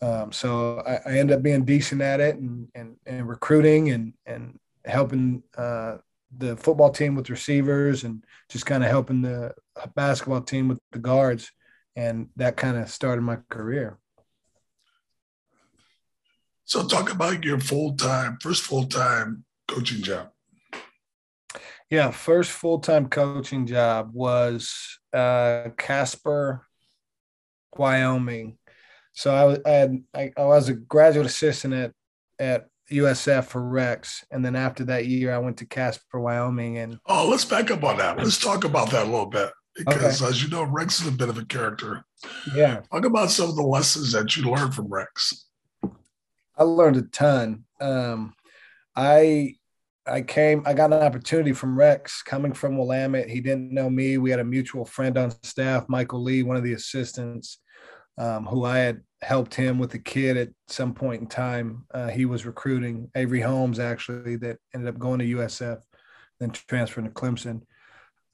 Um, 0.00 0.32
so 0.32 0.80
I, 0.86 1.00
I 1.10 1.18
ended 1.18 1.36
up 1.36 1.42
being 1.42 1.64
decent 1.64 2.02
at 2.02 2.20
it 2.20 2.36
and, 2.36 2.68
and, 2.74 2.96
and 3.06 3.28
recruiting 3.28 3.90
and, 3.90 4.12
and 4.26 4.58
helping 4.84 5.42
uh, 5.56 5.96
the 6.36 6.56
football 6.56 6.90
team 6.90 7.14
with 7.14 7.30
receivers 7.30 8.04
and 8.04 8.24
just 8.48 8.66
kind 8.66 8.84
of 8.84 8.90
helping 8.90 9.22
the 9.22 9.54
basketball 9.94 10.42
team 10.42 10.68
with 10.68 10.78
the 10.92 10.98
guards. 10.98 11.50
And 11.96 12.28
that 12.36 12.56
kind 12.56 12.76
of 12.76 12.90
started 12.90 13.22
my 13.22 13.38
career. 13.48 13.98
So, 16.64 16.86
talk 16.86 17.12
about 17.12 17.44
your 17.44 17.60
full 17.60 17.96
time, 17.96 18.38
first 18.40 18.62
full 18.62 18.86
time 18.86 19.44
coaching 19.68 20.02
job. 20.02 20.30
Yeah, 21.90 22.10
first 22.10 22.50
full 22.50 22.80
time 22.80 23.08
coaching 23.08 23.66
job 23.66 24.10
was 24.12 24.98
uh, 25.12 25.68
Casper, 25.76 26.66
Wyoming. 27.76 28.58
So 29.12 29.60
I, 29.64 29.70
I 29.70 29.72
had 29.72 30.02
I, 30.14 30.32
I 30.36 30.44
was 30.44 30.68
a 30.68 30.74
graduate 30.74 31.26
assistant 31.26 31.74
at 31.74 31.92
at 32.38 32.66
USF 32.90 33.44
for 33.44 33.62
Rex, 33.62 34.24
and 34.30 34.44
then 34.44 34.56
after 34.56 34.84
that 34.84 35.06
year, 35.06 35.32
I 35.32 35.38
went 35.38 35.58
to 35.58 35.66
Casper, 35.66 36.20
Wyoming. 36.20 36.78
And 36.78 36.98
oh, 37.06 37.28
let's 37.28 37.44
back 37.44 37.70
up 37.70 37.84
on 37.84 37.98
that. 37.98 38.18
Let's 38.18 38.38
talk 38.38 38.64
about 38.64 38.90
that 38.90 39.06
a 39.06 39.10
little 39.10 39.26
bit 39.26 39.50
because, 39.76 40.20
okay. 40.20 40.30
as 40.30 40.42
you 40.42 40.48
know, 40.50 40.64
Rex 40.64 41.00
is 41.00 41.08
a 41.08 41.12
bit 41.12 41.28
of 41.28 41.38
a 41.38 41.44
character. 41.44 42.04
Yeah, 42.54 42.80
talk 42.90 43.04
about 43.04 43.30
some 43.30 43.48
of 43.48 43.56
the 43.56 43.62
lessons 43.62 44.12
that 44.12 44.36
you 44.36 44.50
learned 44.50 44.74
from 44.74 44.88
Rex. 44.88 45.46
I 46.56 46.64
learned 46.64 46.96
a 46.96 47.02
ton. 47.02 47.64
Um, 47.80 48.34
I 48.96 49.54
I 50.06 50.20
came, 50.20 50.62
I 50.66 50.74
got 50.74 50.92
an 50.92 51.02
opportunity 51.02 51.52
from 51.52 51.78
Rex 51.78 52.22
coming 52.22 52.52
from 52.52 52.76
Willamette. 52.76 53.30
He 53.30 53.40
didn't 53.40 53.72
know 53.72 53.88
me. 53.88 54.18
We 54.18 54.30
had 54.30 54.40
a 54.40 54.44
mutual 54.44 54.84
friend 54.84 55.16
on 55.16 55.32
staff, 55.42 55.88
Michael 55.88 56.22
Lee, 56.22 56.42
one 56.42 56.56
of 56.56 56.62
the 56.62 56.74
assistants, 56.74 57.58
um, 58.18 58.44
who 58.44 58.64
I 58.64 58.78
had 58.78 59.00
helped 59.22 59.54
him 59.54 59.78
with 59.78 59.94
a 59.94 59.98
kid 59.98 60.36
at 60.36 60.50
some 60.68 60.92
point 60.92 61.22
in 61.22 61.26
time. 61.26 61.86
Uh, 61.92 62.08
he 62.08 62.26
was 62.26 62.44
recruiting 62.44 63.10
Avery 63.14 63.40
Holmes, 63.40 63.78
actually, 63.78 64.36
that 64.36 64.58
ended 64.74 64.90
up 64.90 64.98
going 64.98 65.20
to 65.20 65.36
USF, 65.36 65.80
then 66.38 66.50
transferring 66.50 67.06
to 67.06 67.12
Clemson. 67.12 67.62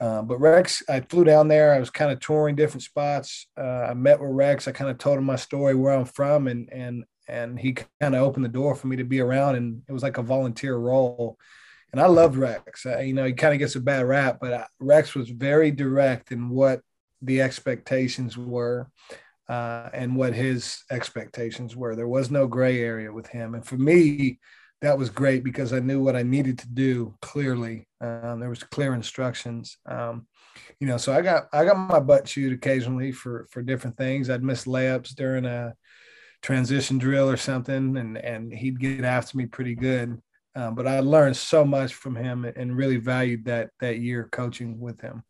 Uh, 0.01 0.23
but 0.23 0.41
Rex, 0.41 0.83
I 0.89 1.01
flew 1.01 1.25
down 1.25 1.47
there. 1.47 1.73
I 1.73 1.79
was 1.79 1.91
kind 1.91 2.11
of 2.11 2.19
touring 2.19 2.57
different 2.57 2.83
spots. 2.83 3.47
Uh, 3.57 3.87
I 3.91 3.95
met 3.95 4.19
with 4.19 4.31
Rex. 4.31 4.67
I 4.67 4.73
kind 4.73 4.91
of 4.91 4.99
told 4.99 5.19
him 5.19 5.25
my 5.25 5.37
story, 5.37 5.75
where 5.75 5.93
I'm 5.93 6.07
from, 6.07 6.49
and 6.49 6.69
and 6.73 7.05
and 7.29 7.59
he 7.59 7.75
kind 8.01 8.15
of 8.15 8.23
opened 8.23 8.45
the 8.45 8.51
door 8.51 8.75
for 8.75 8.87
me 8.87 8.97
to 8.97 9.05
be 9.05 9.21
around. 9.21 9.57
And 9.57 9.83
it 9.89 9.93
was 9.93 10.03
like 10.03 10.19
a 10.19 10.23
volunteer 10.23 10.77
role. 10.77 11.39
And 11.93 12.01
I 12.01 12.07
loved 12.07 12.37
Rex. 12.37 12.85
You 12.85 13.15
know, 13.15 13.25
he 13.25 13.33
kind 13.33 13.53
of 13.53 13.59
gets 13.59 13.75
a 13.75 13.81
bad 13.81 14.07
rap, 14.07 14.39
but 14.41 14.53
uh, 14.53 14.67
Rex 14.79 15.15
was 15.15 15.29
very 15.31 15.71
direct 15.71 16.31
in 16.33 16.49
what 16.49 16.81
the 17.23 17.43
expectations 17.43 18.37
were 18.39 18.89
uh, 19.49 19.91
and 19.93 20.15
what 20.15 20.33
his 20.33 20.85
expectations 20.91 21.75
were. 21.75 21.97
There 21.97 22.09
was 22.09 22.31
no 22.31 22.47
gray 22.47 22.81
area 22.81 23.13
with 23.13 23.27
him. 23.27 23.55
And 23.55 23.67
for 23.67 23.77
me, 23.77 24.39
that 24.81 24.97
was 24.97 25.11
great 25.11 25.45
because 25.45 25.73
I 25.73 25.81
knew 25.81 26.03
what 26.03 26.17
I 26.17 26.23
needed 26.23 26.59
to 26.61 26.69
do 26.69 27.15
clearly. 27.21 27.87
Um, 28.01 28.41
there 28.41 28.49
was 28.49 28.63
clear 28.63 28.95
instructions. 28.95 29.77
Um, 29.87 30.27
you 30.79 30.87
know, 30.87 30.97
so 30.97 31.13
I 31.13 31.21
got 31.21 31.49
I 31.53 31.65
got 31.65 31.77
my 31.77 32.01
butt 32.01 32.25
chewed 32.25 32.53
occasionally 32.53 33.13
for 33.13 33.47
for 33.51 33.63
different 33.63 33.97
things. 33.97 34.31
I'd 34.31 34.43
miss 34.43 34.65
layups 34.65 35.15
during 35.15 35.45
a 35.45 35.75
transition 36.43 36.99
drill 36.99 37.29
or 37.29 37.37
something, 37.37 37.97
and 37.97 38.17
and 38.19 38.53
he'd 38.53 38.81
get 38.81 39.05
after 39.05 39.37
me 39.37 39.47
pretty 39.47 39.75
good. 39.75 40.21
Uh, 40.55 40.71
but 40.71 40.87
I 40.87 41.01
learned 41.01 41.37
so 41.37 41.65
much 41.65 41.95
from 41.95 42.17
him 42.17 42.45
and 42.45 42.77
really 42.77 42.97
valued 42.97 43.45
that 43.45 43.71
that 43.81 44.01
year 44.01 44.29
coaching 44.31 44.81
with 44.81 45.01
him. 45.01 45.23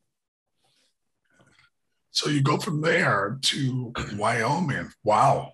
So 2.10 2.28
you 2.28 2.42
go 2.42 2.58
from 2.58 2.80
there 2.80 3.38
to 3.42 3.92
Wyoming. 4.16 4.90
Wow. 5.04 5.52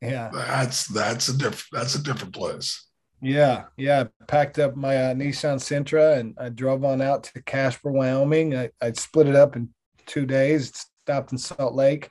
Yeah. 0.00 0.30
That's 0.32 0.86
that's 0.86 1.28
a 1.28 1.36
different 1.36 1.66
that's 1.72 1.94
a 1.94 2.02
different 2.02 2.34
place. 2.34 2.84
Yeah, 3.20 3.64
yeah. 3.76 4.04
I 4.04 4.24
packed 4.26 4.58
up 4.60 4.76
my 4.76 4.96
uh, 4.96 5.14
Nissan 5.14 5.58
Sentra 5.58 6.18
and 6.18 6.36
I 6.38 6.50
drove 6.50 6.84
on 6.84 7.00
out 7.00 7.24
to 7.24 7.42
Casper, 7.42 7.90
Wyoming. 7.90 8.56
I, 8.56 8.70
I 8.80 8.92
split 8.92 9.26
it 9.26 9.34
up 9.34 9.56
in 9.56 9.70
two 10.06 10.24
days. 10.24 10.86
Stopped 11.04 11.32
in 11.32 11.38
Salt 11.38 11.74
Lake, 11.74 12.10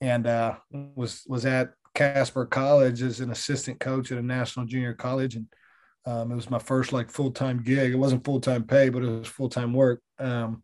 and 0.00 0.26
uh, 0.26 0.54
was 0.70 1.22
was 1.26 1.44
at 1.44 1.72
Casper 1.94 2.46
College 2.46 3.02
as 3.02 3.20
an 3.20 3.30
assistant 3.30 3.80
coach 3.80 4.12
at 4.12 4.18
a 4.18 4.22
national 4.22 4.66
junior 4.66 4.94
college, 4.94 5.36
and 5.36 5.46
um, 6.06 6.32
it 6.32 6.34
was 6.34 6.50
my 6.50 6.58
first 6.58 6.92
like 6.92 7.10
full 7.10 7.30
time 7.30 7.62
gig. 7.62 7.92
It 7.92 7.96
wasn't 7.96 8.24
full 8.24 8.40
time 8.40 8.64
pay, 8.64 8.88
but 8.88 9.02
it 9.02 9.08
was 9.08 9.28
full 9.28 9.48
time 9.48 9.72
work. 9.72 10.00
Um, 10.18 10.62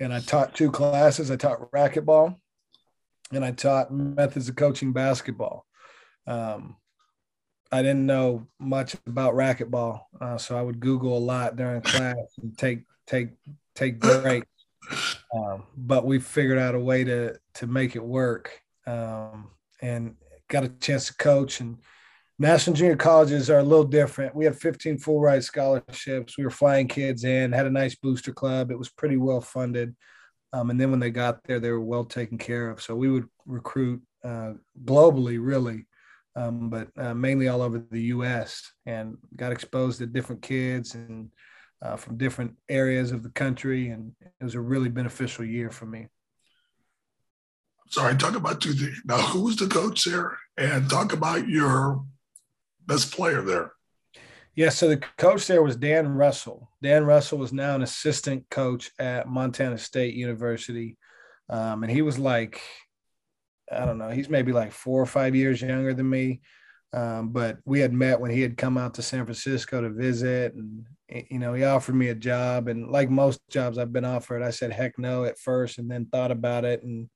and 0.00 0.12
I 0.12 0.20
taught 0.20 0.54
two 0.54 0.70
classes. 0.70 1.30
I 1.30 1.36
taught 1.36 1.70
racquetball, 1.70 2.36
and 3.32 3.44
I 3.44 3.52
taught 3.52 3.92
methods 3.92 4.48
of 4.48 4.56
coaching 4.56 4.92
basketball. 4.92 5.66
Um, 6.26 6.76
I 7.70 7.82
didn't 7.82 8.06
know 8.06 8.48
much 8.58 8.96
about 9.06 9.34
racquetball, 9.34 10.02
uh, 10.20 10.36
so 10.36 10.58
I 10.58 10.62
would 10.62 10.80
Google 10.80 11.16
a 11.16 11.20
lot 11.20 11.56
during 11.56 11.80
class 11.82 12.16
and 12.42 12.56
take 12.56 12.84
take 13.06 13.30
take 13.74 14.00
breaks. 14.00 14.46
Um, 15.34 15.64
but 15.76 16.04
we 16.04 16.18
figured 16.18 16.58
out 16.58 16.74
a 16.74 16.80
way 16.80 17.04
to 17.04 17.38
to 17.54 17.66
make 17.66 17.96
it 17.96 18.04
work, 18.04 18.60
um, 18.86 19.50
and 19.80 20.16
got 20.52 20.64
a 20.64 20.68
chance 20.68 21.06
to 21.06 21.14
coach. 21.16 21.60
And 21.60 21.78
national 22.38 22.76
junior 22.76 22.96
colleges 22.96 23.50
are 23.50 23.58
a 23.58 23.64
little 23.64 23.84
different. 23.84 24.36
We 24.36 24.44
had 24.44 24.56
15 24.56 24.98
full 24.98 25.20
ride 25.20 25.42
scholarships. 25.42 26.36
We 26.36 26.44
were 26.44 26.50
flying 26.50 26.86
kids 26.86 27.24
in, 27.24 27.52
had 27.52 27.66
a 27.66 27.70
nice 27.70 27.96
booster 27.96 28.32
club. 28.32 28.70
It 28.70 28.78
was 28.78 28.90
pretty 28.90 29.16
well 29.16 29.40
funded. 29.40 29.96
Um, 30.52 30.68
and 30.68 30.78
then 30.78 30.90
when 30.90 31.00
they 31.00 31.10
got 31.10 31.42
there, 31.44 31.58
they 31.58 31.70
were 31.70 31.80
well 31.80 32.04
taken 32.04 32.36
care 32.36 32.68
of. 32.68 32.82
So 32.82 32.94
we 32.94 33.10
would 33.10 33.26
recruit 33.46 34.02
uh, 34.22 34.52
globally, 34.84 35.38
really, 35.40 35.86
um, 36.36 36.68
but 36.68 36.88
uh, 36.98 37.14
mainly 37.14 37.48
all 37.48 37.62
over 37.62 37.82
the 37.90 38.02
U.S. 38.16 38.70
and 38.84 39.16
got 39.34 39.50
exposed 39.50 39.98
to 39.98 40.06
different 40.06 40.42
kids 40.42 40.94
and 40.94 41.30
uh, 41.80 41.96
from 41.96 42.18
different 42.18 42.54
areas 42.68 43.10
of 43.10 43.22
the 43.22 43.30
country, 43.30 43.88
and 43.88 44.12
it 44.20 44.44
was 44.44 44.54
a 44.54 44.60
really 44.60 44.88
beneficial 44.88 45.44
year 45.44 45.70
for 45.70 45.86
me. 45.86 46.06
Sorry, 47.92 48.16
talk 48.16 48.36
about 48.36 48.62
two 48.62 48.72
things. 48.72 49.02
Now, 49.04 49.18
who 49.18 49.42
was 49.42 49.56
the 49.56 49.66
coach 49.66 50.04
there, 50.04 50.38
and 50.56 50.88
talk 50.88 51.12
about 51.12 51.46
your 51.46 52.02
best 52.86 53.12
player 53.12 53.42
there. 53.42 53.72
Yeah, 54.54 54.70
so 54.70 54.88
the 54.88 55.02
coach 55.18 55.46
there 55.46 55.62
was 55.62 55.76
Dan 55.76 56.08
Russell. 56.08 56.70
Dan 56.82 57.04
Russell 57.04 57.36
was 57.36 57.52
now 57.52 57.74
an 57.74 57.82
assistant 57.82 58.48
coach 58.50 58.90
at 58.98 59.28
Montana 59.28 59.76
State 59.76 60.14
University, 60.14 60.96
um, 61.50 61.82
and 61.82 61.92
he 61.92 62.00
was 62.00 62.18
like 62.18 62.62
I 63.70 63.84
don't 63.84 63.98
know, 63.98 64.08
he's 64.08 64.28
maybe 64.28 64.52
like 64.52 64.72
four 64.72 65.00
or 65.00 65.06
five 65.06 65.34
years 65.34 65.60
younger 65.60 65.92
than 65.92 66.08
me. 66.08 66.40
Um, 66.94 67.28
but 67.28 67.58
we 67.64 67.80
had 67.80 67.92
met 67.92 68.20
when 68.20 68.30
he 68.30 68.40
had 68.40 68.56
come 68.56 68.76
out 68.76 68.94
to 68.94 69.02
San 69.02 69.24
Francisco 69.24 69.82
to 69.82 69.90
visit, 69.90 70.54
and 70.54 70.86
you 71.30 71.38
know, 71.38 71.52
he 71.52 71.64
offered 71.64 71.94
me 71.94 72.08
a 72.08 72.14
job. 72.14 72.68
And 72.68 72.90
like 72.90 73.10
most 73.10 73.40
jobs 73.50 73.76
I've 73.76 73.92
been 73.92 74.06
offered, 74.06 74.42
I 74.42 74.50
said 74.50 74.72
heck 74.72 74.98
no 74.98 75.24
at 75.24 75.38
first, 75.38 75.76
and 75.76 75.90
then 75.90 76.06
thought 76.06 76.30
about 76.30 76.64
it, 76.64 76.82
and 76.82 77.10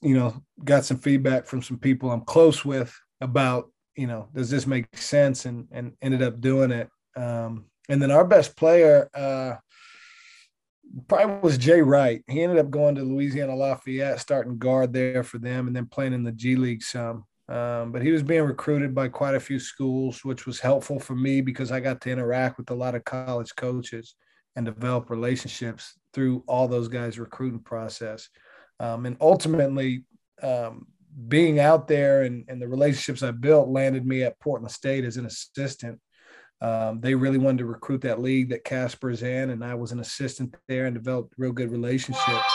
you 0.00 0.16
know, 0.16 0.42
got 0.64 0.84
some 0.84 0.98
feedback 0.98 1.46
from 1.46 1.62
some 1.62 1.78
people 1.78 2.10
I'm 2.10 2.22
close 2.22 2.64
with 2.64 2.94
about, 3.20 3.70
you 3.96 4.06
know, 4.06 4.28
does 4.34 4.50
this 4.50 4.66
make 4.66 4.96
sense, 4.96 5.46
and 5.46 5.68
and 5.72 5.92
ended 6.02 6.22
up 6.22 6.40
doing 6.40 6.70
it. 6.70 6.88
Um, 7.16 7.66
and 7.88 8.00
then 8.00 8.10
our 8.10 8.24
best 8.24 8.56
player, 8.56 9.08
uh, 9.14 9.56
probably 11.08 11.40
was 11.40 11.58
Jay 11.58 11.82
Wright. 11.82 12.22
He 12.28 12.42
ended 12.42 12.58
up 12.58 12.70
going 12.70 12.94
to 12.96 13.02
Louisiana 13.02 13.54
Lafayette, 13.54 14.20
starting 14.20 14.58
guard 14.58 14.92
there 14.92 15.22
for 15.22 15.38
them, 15.38 15.66
and 15.66 15.74
then 15.74 15.86
playing 15.86 16.12
in 16.12 16.24
the 16.24 16.32
G 16.32 16.56
League 16.56 16.82
some. 16.82 17.24
Um, 17.48 17.90
but 17.90 18.02
he 18.02 18.12
was 18.12 18.22
being 18.22 18.44
recruited 18.44 18.94
by 18.94 19.08
quite 19.08 19.34
a 19.34 19.40
few 19.40 19.58
schools, 19.58 20.24
which 20.24 20.46
was 20.46 20.60
helpful 20.60 21.00
for 21.00 21.16
me 21.16 21.40
because 21.40 21.72
I 21.72 21.80
got 21.80 22.00
to 22.02 22.10
interact 22.10 22.58
with 22.58 22.70
a 22.70 22.74
lot 22.74 22.94
of 22.94 23.04
college 23.04 23.54
coaches 23.56 24.14
and 24.54 24.64
develop 24.64 25.10
relationships 25.10 25.94
through 26.12 26.44
all 26.46 26.68
those 26.68 26.86
guys' 26.88 27.18
recruiting 27.18 27.60
process. 27.60 28.28
Um, 28.80 29.06
and 29.06 29.16
ultimately, 29.20 30.04
um, 30.42 30.88
being 31.28 31.60
out 31.60 31.86
there 31.86 32.22
and, 32.22 32.44
and 32.48 32.60
the 32.60 32.68
relationships 32.68 33.22
I 33.22 33.30
built 33.30 33.68
landed 33.68 34.06
me 34.06 34.22
at 34.22 34.40
Portland 34.40 34.72
State 34.72 35.04
as 35.04 35.16
an 35.16 35.26
assistant 35.26 36.00
um, 36.62 37.00
they 37.00 37.14
really 37.14 37.38
wanted 37.38 37.58
to 37.58 37.66
recruit 37.66 38.02
that 38.02 38.20
league 38.20 38.50
that 38.50 38.64
Casper's 38.64 39.22
in, 39.22 39.50
and 39.50 39.64
I 39.64 39.74
was 39.74 39.92
an 39.92 40.00
assistant 40.00 40.54
there 40.68 40.86
and 40.86 40.94
developed 40.94 41.34
real 41.38 41.52
good 41.52 41.70
relationships. 41.70 42.54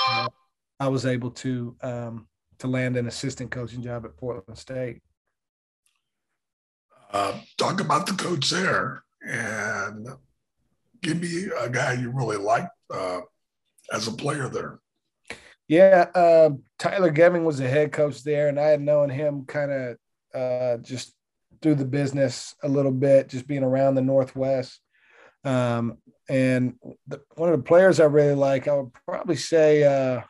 I 0.80 0.88
was 0.88 1.06
able 1.06 1.32
to 1.32 1.76
um, 1.82 2.28
to 2.60 2.68
land 2.68 2.98
an 2.98 3.08
assistant 3.08 3.50
coaching 3.50 3.82
job 3.82 4.06
at 4.06 4.16
Portland 4.18 4.60
State. 4.60 5.02
Uh, 7.12 7.40
talk 7.58 7.82
about 7.82 8.06
the 8.06 8.14
coach 8.14 8.50
there, 8.50 9.04
and 9.26 10.08
give 11.02 11.20
me 11.20 11.48
a 11.60 11.70
guy 11.70 11.94
you 11.94 12.12
really 12.12 12.38
liked 12.38 12.70
uh, 12.94 13.22
as 13.92 14.08
a 14.08 14.12
player 14.12 14.50
there. 14.50 14.80
Yeah, 15.68 16.08
uh, 16.14 16.52
Tyler 16.78 17.12
Geving 17.12 17.44
was 17.44 17.58
the 17.58 17.68
head 17.68 17.92
coach 17.92 18.24
there, 18.24 18.50
and 18.50 18.60
I 18.60 18.68
had 18.68 18.82
known 18.82 19.10
him 19.10 19.46
kind 19.46 19.72
of 19.72 19.98
uh, 20.34 20.78
just 20.78 21.16
through 21.62 21.76
the 21.76 21.86
business 21.86 22.56
a 22.62 22.68
little 22.68 22.92
bit, 22.92 23.30
just 23.30 23.48
being 23.48 23.64
around 23.64 23.96
the 23.96 24.02
Northwest. 24.02 24.80
Um, 25.44 25.98
and 26.30 26.76
the, 27.08 27.22
one 27.36 27.52
of 27.52 27.58
the 27.58 27.64
players 27.64 28.00
I 28.00 28.06
really 28.06 28.36
like, 28.36 28.68
I 28.68 28.76
would 28.76 28.92
probably 29.08 29.38
say 29.38 29.84
uh, 29.84 30.22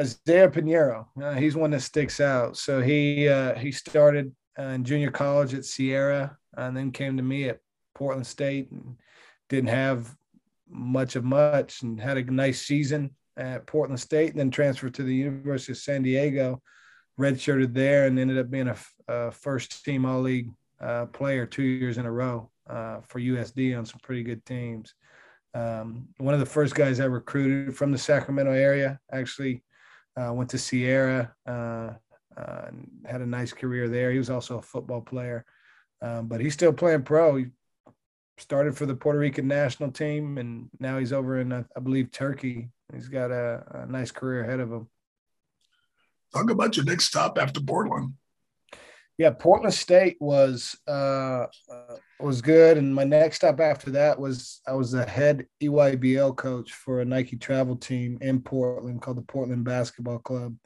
Isaiah 0.00 0.48
Piñeiro. 0.48 1.06
Uh, 1.20 1.34
he's 1.34 1.56
one 1.56 1.70
that 1.72 1.80
sticks 1.80 2.20
out. 2.20 2.56
So 2.56 2.80
he 2.80 3.28
uh, 3.28 3.54
he 3.54 3.70
started 3.70 4.34
in 4.56 4.84
junior 4.84 5.10
college 5.10 5.52
at 5.52 5.66
Sierra, 5.66 6.38
and 6.56 6.74
then 6.74 6.90
came 6.90 7.18
to 7.18 7.22
me 7.22 7.50
at 7.50 7.60
Portland 7.94 8.26
State, 8.26 8.70
and 8.70 8.96
didn't 9.50 9.68
have 9.68 10.14
much 10.70 11.16
of 11.16 11.24
much, 11.24 11.82
and 11.82 12.00
had 12.00 12.16
a 12.16 12.22
nice 12.22 12.62
season 12.62 13.10
at 13.36 13.66
Portland 13.66 14.00
State, 14.00 14.30
and 14.30 14.38
then 14.38 14.50
transferred 14.50 14.94
to 14.94 15.02
the 15.02 15.14
University 15.14 15.72
of 15.72 15.78
San 15.78 16.02
Diego 16.02 16.62
redshirted 17.18 17.72
there 17.72 18.06
and 18.06 18.18
ended 18.18 18.38
up 18.38 18.50
being 18.50 18.68
a, 18.68 18.76
a 19.08 19.30
first 19.30 19.84
team 19.84 20.04
all 20.04 20.20
league 20.20 20.50
uh, 20.80 21.06
player 21.06 21.46
two 21.46 21.62
years 21.62 21.98
in 21.98 22.06
a 22.06 22.12
row 22.12 22.50
uh, 22.68 23.00
for 23.02 23.20
USD 23.20 23.76
on 23.76 23.86
some 23.86 24.00
pretty 24.02 24.22
good 24.22 24.44
teams. 24.44 24.94
Um, 25.54 26.08
one 26.18 26.34
of 26.34 26.40
the 26.40 26.46
first 26.46 26.74
guys 26.74 26.98
I 26.98 27.04
recruited 27.04 27.76
from 27.76 27.92
the 27.92 27.98
Sacramento 27.98 28.52
area 28.52 28.98
actually 29.12 29.62
uh, 30.16 30.32
went 30.32 30.50
to 30.50 30.58
Sierra 30.58 31.32
uh, 31.46 31.92
uh, 32.36 32.64
and 32.66 32.90
had 33.06 33.20
a 33.20 33.26
nice 33.26 33.52
career 33.52 33.88
there. 33.88 34.10
He 34.10 34.18
was 34.18 34.30
also 34.30 34.58
a 34.58 34.62
football 34.62 35.00
player, 35.00 35.44
um, 36.02 36.26
but 36.26 36.40
he's 36.40 36.54
still 36.54 36.72
playing 36.72 37.02
pro. 37.02 37.36
He 37.36 37.46
started 38.38 38.76
for 38.76 38.86
the 38.86 38.96
Puerto 38.96 39.20
Rican 39.20 39.46
national 39.46 39.92
team 39.92 40.38
and 40.38 40.68
now 40.80 40.98
he's 40.98 41.12
over 41.12 41.40
in, 41.40 41.52
I 41.52 41.80
believe, 41.80 42.10
Turkey. 42.10 42.70
He's 42.92 43.08
got 43.08 43.30
a, 43.30 43.84
a 43.84 43.86
nice 43.86 44.10
career 44.10 44.44
ahead 44.44 44.60
of 44.60 44.70
him. 44.70 44.88
Talk 46.32 46.50
about 46.50 46.76
your 46.76 46.84
next 46.84 47.06
stop 47.06 47.38
after 47.38 47.60
Portland. 47.60 48.14
Yeah, 49.16 49.30
Portland 49.30 49.74
State 49.74 50.16
was 50.18 50.76
uh, 50.88 51.46
uh, 51.72 51.96
was 52.18 52.42
good, 52.42 52.76
and 52.76 52.92
my 52.92 53.04
next 53.04 53.36
stop 53.36 53.60
after 53.60 53.92
that 53.92 54.18
was 54.18 54.60
I 54.66 54.72
was 54.72 54.90
the 54.90 55.06
head 55.06 55.46
EYBL 55.62 56.36
coach 56.36 56.72
for 56.72 57.00
a 57.00 57.04
Nike 57.04 57.36
travel 57.36 57.76
team 57.76 58.18
in 58.20 58.40
Portland 58.40 59.00
called 59.00 59.18
the 59.18 59.22
Portland 59.22 59.64
Basketball 59.64 60.18
Club, 60.18 60.56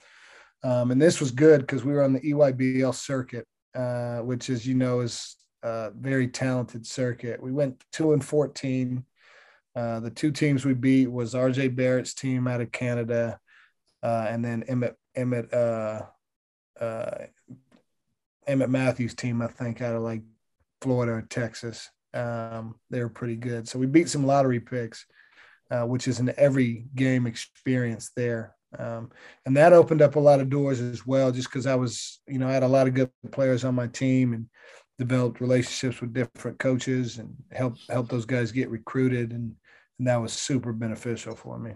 um, 0.62 0.90
and 0.90 1.00
this 1.00 1.20
was 1.20 1.30
good 1.30 1.60
because 1.60 1.84
we 1.84 1.92
were 1.92 2.02
on 2.02 2.14
the 2.14 2.20
EYBL 2.20 2.94
circuit, 2.94 3.46
uh, 3.74 4.20
which, 4.20 4.48
as 4.48 4.66
you 4.66 4.74
know, 4.74 5.00
is 5.00 5.36
a 5.62 5.90
very 5.94 6.26
talented 6.26 6.86
circuit. 6.86 7.42
We 7.42 7.52
went 7.52 7.84
two 7.92 8.14
and 8.14 8.24
fourteen. 8.24 9.04
Uh, 9.78 10.00
the 10.00 10.10
two 10.10 10.32
teams 10.32 10.64
we 10.64 10.74
beat 10.74 11.06
was 11.06 11.34
RJ 11.34 11.76
Barrett's 11.76 12.12
team 12.12 12.48
out 12.48 12.60
of 12.60 12.72
Canada, 12.72 13.38
uh, 14.02 14.26
and 14.28 14.44
then 14.44 14.64
Emmett 14.64 14.96
Emmett 15.14 15.54
uh, 15.54 16.02
uh, 16.80 17.10
Emmett 18.48 18.70
Matthews 18.70 19.14
team, 19.14 19.40
I 19.40 19.46
think, 19.46 19.80
out 19.80 19.94
of 19.94 20.02
like 20.02 20.22
Florida 20.80 21.12
or 21.12 21.22
Texas. 21.22 21.88
Um, 22.12 22.74
they 22.90 23.00
were 23.00 23.08
pretty 23.08 23.36
good. 23.36 23.68
So 23.68 23.78
we 23.78 23.86
beat 23.86 24.08
some 24.08 24.26
lottery 24.26 24.58
picks, 24.58 25.06
uh, 25.70 25.86
which 25.86 26.08
is 26.08 26.18
an 26.18 26.32
every 26.36 26.86
game 26.96 27.28
experience 27.28 28.10
there. 28.16 28.56
Um, 28.76 29.12
and 29.46 29.56
that 29.56 29.72
opened 29.72 30.02
up 30.02 30.16
a 30.16 30.20
lot 30.20 30.40
of 30.40 30.50
doors 30.50 30.80
as 30.80 31.06
well, 31.06 31.30
just 31.30 31.48
because 31.48 31.66
I 31.66 31.76
was, 31.76 32.20
you 32.26 32.38
know, 32.38 32.48
I 32.48 32.52
had 32.52 32.64
a 32.64 32.68
lot 32.68 32.88
of 32.88 32.94
good 32.94 33.10
players 33.30 33.64
on 33.64 33.76
my 33.76 33.86
team 33.86 34.32
and 34.32 34.46
developed 34.98 35.40
relationships 35.40 36.00
with 36.00 36.12
different 36.12 36.58
coaches 36.58 37.18
and 37.18 37.32
helped 37.52 37.80
help 37.88 38.08
those 38.08 38.26
guys 38.26 38.50
get 38.50 38.70
recruited, 38.70 39.30
and 39.32 39.54
and 39.98 40.06
that 40.06 40.20
was 40.20 40.32
super 40.32 40.72
beneficial 40.72 41.34
for 41.34 41.58
me. 41.58 41.72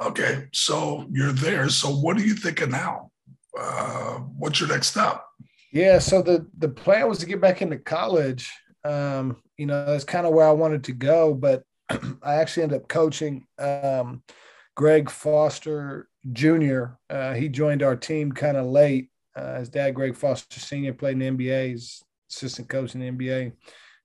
Okay, 0.00 0.48
so 0.52 1.06
you're 1.10 1.32
there. 1.32 1.68
So 1.68 1.88
what 1.88 2.16
are 2.16 2.24
you 2.24 2.34
thinking 2.34 2.70
now? 2.70 3.10
Uh, 3.58 4.18
what's 4.38 4.60
your 4.60 4.68
next 4.68 4.88
step? 4.88 5.24
Yeah, 5.72 5.98
so 5.98 6.22
the 6.22 6.46
the 6.58 6.68
plan 6.68 7.08
was 7.08 7.18
to 7.18 7.26
get 7.26 7.40
back 7.40 7.62
into 7.62 7.78
college. 7.78 8.50
Um, 8.84 9.36
you 9.56 9.66
know, 9.66 9.84
that's 9.86 10.04
kind 10.04 10.26
of 10.26 10.32
where 10.32 10.48
I 10.48 10.52
wanted 10.52 10.84
to 10.84 10.92
go, 10.92 11.34
but 11.34 11.62
I 12.22 12.36
actually 12.36 12.64
ended 12.64 12.80
up 12.80 12.88
coaching 12.88 13.46
um, 13.58 14.22
Greg 14.74 15.10
Foster 15.10 16.08
Jr. 16.32 16.84
Uh, 17.08 17.34
he 17.34 17.48
joined 17.48 17.82
our 17.82 17.96
team 17.96 18.32
kind 18.32 18.56
of 18.56 18.66
late. 18.66 19.10
Uh, 19.36 19.58
his 19.58 19.68
dad, 19.68 19.94
Greg 19.94 20.16
Foster 20.16 20.58
Sr., 20.58 20.92
played 20.92 21.20
in 21.20 21.36
the 21.36 21.44
NBA. 21.44 21.68
He's 21.68 22.02
assistant 22.30 22.68
coach 22.68 22.94
in 22.94 23.00
the 23.00 23.10
NBA. 23.10 23.52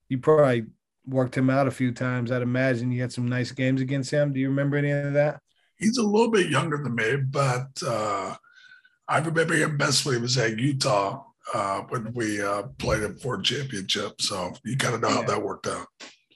You 0.10 0.18
probably 0.20 0.66
worked 1.08 1.38
him 1.38 1.50
out 1.50 1.68
a 1.68 1.72
few 1.72 1.92
times. 1.92 2.32
I'd 2.32 2.42
imagine 2.42 2.92
you 2.92 3.02
had 3.02 3.14
some 3.14 3.28
nice 3.28 3.52
games 3.52 3.82
against 3.82 4.12
him. 4.12 4.34
Do 4.34 4.40
you 4.40 4.50
remember 4.50 4.78
any 4.78 4.92
of 4.92 5.14
that? 5.14 5.42
He's 5.78 5.98
a 5.98 6.04
little 6.04 6.32
bit 6.32 6.50
younger 6.50 6.82
than 6.82 6.96
me, 6.96 7.18
but 7.18 7.68
uh, 7.86 8.36
I 9.08 9.20
remember 9.20 9.56
him 9.56 9.78
best 9.78 10.06
when 10.06 10.16
he 10.16 10.22
was 10.22 10.38
at 10.38 10.58
Utah 10.58 11.24
uh, 11.54 11.82
when 11.90 12.14
we 12.14 12.42
uh, 12.42 12.64
played 12.78 13.04
him 13.04 13.18
for 13.18 13.36
a 13.36 13.44
championship. 13.44 14.22
So 14.22 14.54
you 14.64 14.78
kind 14.78 14.96
of 14.96 15.02
know 15.02 15.10
yeah. 15.10 15.16
how 15.16 15.24
that 15.24 15.44
worked 15.44 15.68
out. 15.68 15.88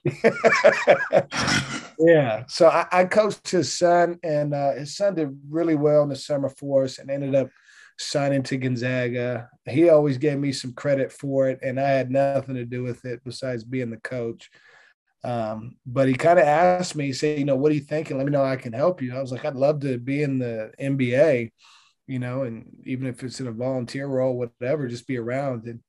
yeah. 1.98 2.44
So 2.48 2.68
I, 2.68 2.86
I, 2.90 3.04
coached 3.04 3.50
his 3.50 3.76
son, 3.76 4.18
and 4.22 4.54
uh, 4.54 4.72
his 4.72 4.96
son 4.96 5.14
did 5.14 5.38
really 5.48 5.74
well 5.74 6.02
in 6.02 6.08
the 6.08 6.16
summer 6.16 6.48
for 6.48 6.84
us 6.84 6.98
and 6.98 7.10
ended 7.10 7.34
up 7.34 7.50
signing 8.00 8.42
to 8.44 8.56
Gonzaga. 8.56 9.48
He 9.68 9.88
always 9.90 10.18
gave 10.18 10.38
me 10.38 10.52
some 10.52 10.72
credit 10.72 11.12
for 11.12 11.48
it, 11.48 11.60
and 11.62 11.78
I 11.78 11.88
had 11.88 12.10
nothing 12.10 12.54
to 12.54 12.64
do 12.64 12.82
with 12.82 13.04
it 13.04 13.20
besides 13.24 13.62
being 13.62 13.90
the 13.90 13.98
coach. 13.98 14.50
Um, 15.22 15.76
but 15.84 16.08
he 16.08 16.14
kind 16.14 16.38
of 16.38 16.46
asked 16.46 16.96
me, 16.96 17.12
said, 17.12 17.38
you 17.38 17.44
know, 17.44 17.56
what 17.56 17.70
are 17.70 17.74
you 17.74 17.82
thinking? 17.82 18.16
Let 18.16 18.24
me 18.24 18.32
know 18.32 18.42
I 18.42 18.56
can 18.56 18.72
help 18.72 19.02
you. 19.02 19.14
I 19.14 19.20
was 19.20 19.32
like, 19.32 19.44
I'd 19.44 19.54
love 19.54 19.80
to 19.80 19.98
be 19.98 20.22
in 20.22 20.38
the 20.38 20.72
NBA, 20.80 21.50
you 22.06 22.18
know, 22.18 22.44
and 22.44 22.74
even 22.86 23.06
if 23.06 23.22
it's 23.22 23.38
in 23.38 23.46
a 23.46 23.52
volunteer 23.52 24.06
role, 24.06 24.38
whatever, 24.38 24.88
just 24.88 25.06
be 25.06 25.18
around. 25.18 25.66
And 25.66 25.80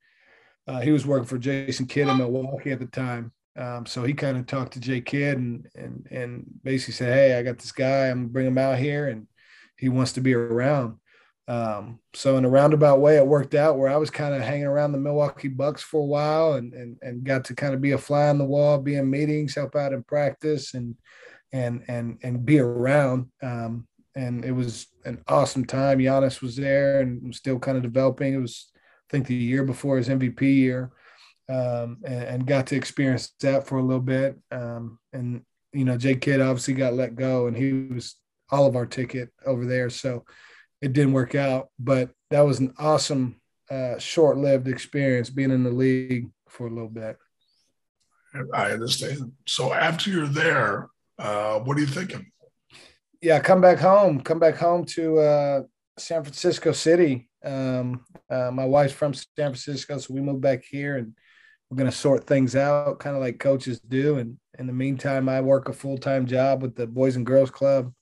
uh, 0.68 0.82
he 0.82 0.92
was 0.92 1.06
working 1.06 1.28
for 1.28 1.38
Jason 1.38 1.86
Kidd 1.86 2.10
in 2.10 2.18
Milwaukee 2.18 2.72
at 2.72 2.80
the 2.80 2.88
time. 2.88 3.32
Um, 3.56 3.86
so 3.86 4.04
he 4.04 4.14
kind 4.14 4.38
of 4.38 4.48
talked 4.48 4.74
to 4.74 4.80
Jay 4.80 5.02
Kidd 5.02 5.38
and 5.38 5.68
and 5.76 6.08
and 6.10 6.46
basically 6.64 6.94
said, 6.94 7.14
Hey, 7.14 7.38
I 7.38 7.44
got 7.44 7.58
this 7.58 7.74
guy, 7.74 8.08
I'm 8.08 8.20
gonna 8.20 8.30
bring 8.30 8.48
him 8.48 8.58
out 8.58 8.80
here 8.80 9.08
and 9.08 9.28
he 9.78 9.90
wants 9.90 10.14
to 10.14 10.22
be 10.22 10.34
around. 10.34 10.98
Um, 11.52 12.00
so 12.14 12.38
in 12.38 12.46
a 12.46 12.50
roundabout 12.50 13.02
way, 13.02 13.18
it 13.18 13.28
worked 13.28 13.56
out 13.56 13.78
where 13.78 13.90
I 13.90 13.98
was 13.98 14.10
kind 14.10 14.34
of 14.34 14.42
hanging 14.42 14.68
around 14.68 14.94
the 14.94 14.98
Milwaukee 14.98 15.50
Bucks 15.50 15.84
for 15.84 16.00
a 16.00 16.06
while 16.06 16.54
and, 16.54 16.74
and, 16.74 16.98
and 17.02 17.26
got 17.26 17.44
to 17.46 17.54
kind 17.54 17.74
of 17.74 17.82
be 17.82 17.92
a 17.92 17.98
fly 17.98 18.30
on 18.30 18.38
the 18.38 18.46
wall, 18.46 18.78
be 18.78 18.96
in 18.96 19.10
meetings, 19.10 19.56
help 19.56 19.76
out 19.76 19.92
in 19.92 20.02
practice 20.02 20.76
and, 20.76 20.96
and, 21.52 21.84
and, 21.90 22.20
and 22.24 22.46
be 22.46 22.60
around. 22.60 23.28
Um, 23.44 23.86
and 24.16 24.46
it 24.46 24.54
was 24.54 24.88
an 25.04 25.22
awesome 25.28 25.66
time. 25.66 26.00
Giannis 26.00 26.42
was 26.42 26.56
there 26.56 27.02
and 27.02 27.22
was 27.28 27.38
still 27.38 27.60
kind 27.60 27.76
of 27.76 27.84
developing. 27.84 28.34
It 28.34 28.38
was, 28.38 28.72
I 28.78 29.12
think 29.12 29.28
the 29.28 29.36
year 29.36 29.66
before 29.66 29.98
his 29.98 30.08
MVP 30.08 30.42
year. 30.42 30.92
Um, 31.50 31.98
and, 32.06 32.24
and, 32.24 32.48
got 32.48 32.68
to 32.68 32.78
experience 32.78 33.34
that 33.42 33.68
for 33.68 33.78
a 33.78 33.84
little 33.84 34.02
bit. 34.02 34.40
Um, 34.52 35.00
and, 35.12 35.42
you 35.74 35.84
know, 35.84 35.98
Jay 35.98 36.16
Kidd 36.16 36.40
obviously 36.40 36.76
got 36.76 36.94
let 36.94 37.16
go 37.16 37.48
and 37.48 37.58
he 37.58 37.74
was 37.74 38.16
all 38.50 38.68
of 38.68 38.78
our 38.78 38.86
ticket 38.86 39.34
over 39.46 39.66
there. 39.66 39.90
So, 39.90 40.24
it 40.82 40.94
didn't 40.94 41.14
work 41.14 41.36
out. 41.36 41.70
But 41.80 42.12
that 42.30 42.42
was 42.42 42.60
an 42.60 42.74
awesome, 42.78 43.40
uh, 43.70 43.98
short 44.00 44.38
lived 44.38 44.68
experience 44.68 45.30
being 45.30 45.52
in 45.52 45.64
the 45.64 45.72
league 45.72 46.30
for 46.50 46.68
a 46.68 46.70
little 46.70 46.90
bit. 46.90 47.18
I 48.54 48.72
understand. 48.72 49.34
So 49.46 49.74
after 49.74 50.10
you're 50.10 50.28
there, 50.28 50.90
uh, 51.20 51.60
what 51.60 51.78
are 51.78 51.82
you 51.82 51.86
thinking? 51.86 52.32
Yeah, 53.22 53.40
come 53.40 53.62
back 53.62 53.78
home. 53.78 54.22
Come 54.22 54.40
back 54.40 54.56
home 54.56 54.86
to 54.86 55.20
uh, 55.20 55.62
San 56.00 56.24
Francisco 56.24 56.72
City. 56.72 57.30
Um, 57.44 58.06
uh, 58.30 58.52
my 58.52 58.66
wife's 58.66 58.94
from 58.94 59.14
San 59.14 59.26
Francisco, 59.36 59.98
so 59.98 60.14
we 60.14 60.22
moved 60.22 60.42
back 60.42 60.64
here, 60.64 60.98
and 60.98 61.14
we're 61.70 61.78
going 61.78 61.90
to 61.90 61.96
sort 61.96 62.26
things 62.26 62.56
out, 62.56 63.00
kind 63.00 63.16
of 63.16 63.22
like 63.22 63.40
coaches 63.40 63.80
do. 63.80 64.18
And 64.18 64.38
in 64.58 64.68
the 64.68 64.74
meantime, 64.74 65.28
I 65.28 65.42
work 65.42 65.70
a 65.70 65.74
full 65.74 65.98
time 65.98 66.26
job 66.26 66.62
with 66.62 66.76
the 66.76 66.88
Boys 66.88 67.16
and 67.16 67.26
Girls 67.26 67.52
Club 67.52 67.94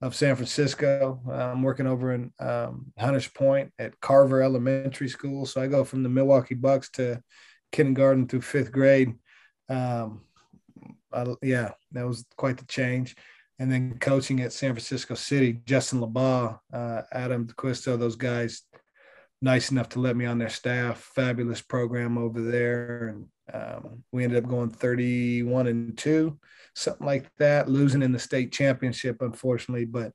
of 0.00 0.14
San 0.14 0.36
Francisco. 0.36 1.20
I'm 1.30 1.62
working 1.62 1.86
over 1.86 2.12
in 2.12 2.32
um, 2.38 2.92
Hunters 2.98 3.28
Point 3.28 3.72
at 3.78 4.00
Carver 4.00 4.42
Elementary 4.42 5.08
School. 5.08 5.44
So 5.44 5.60
I 5.60 5.66
go 5.66 5.84
from 5.84 6.02
the 6.02 6.08
Milwaukee 6.08 6.54
Bucks 6.54 6.90
to 6.92 7.22
kindergarten 7.72 8.28
through 8.28 8.42
fifth 8.42 8.70
grade. 8.70 9.14
Um, 9.68 10.22
I, 11.12 11.26
yeah, 11.42 11.72
that 11.92 12.06
was 12.06 12.24
quite 12.36 12.58
the 12.58 12.66
change. 12.66 13.16
And 13.58 13.72
then 13.72 13.98
coaching 13.98 14.40
at 14.40 14.52
San 14.52 14.72
Francisco 14.72 15.14
City, 15.14 15.60
Justin 15.64 16.00
Labagh, 16.00 16.60
uh, 16.72 17.02
Adam 17.10 17.46
DeQuisto, 17.46 17.98
those 17.98 18.14
guys, 18.14 18.62
nice 19.42 19.72
enough 19.72 19.88
to 19.90 20.00
let 20.00 20.16
me 20.16 20.26
on 20.26 20.38
their 20.38 20.48
staff. 20.48 21.10
Fabulous 21.14 21.60
program 21.60 22.18
over 22.18 22.40
there, 22.40 23.08
and 23.08 23.26
um, 23.52 24.04
we 24.12 24.24
ended 24.24 24.42
up 24.42 24.50
going 24.50 24.70
31 24.70 25.66
and 25.66 25.96
two 25.96 26.38
something 26.78 27.06
like 27.06 27.28
that, 27.38 27.68
losing 27.68 28.02
in 28.02 28.12
the 28.12 28.18
state 28.18 28.52
championship, 28.52 29.20
unfortunately, 29.20 29.84
but 29.84 30.12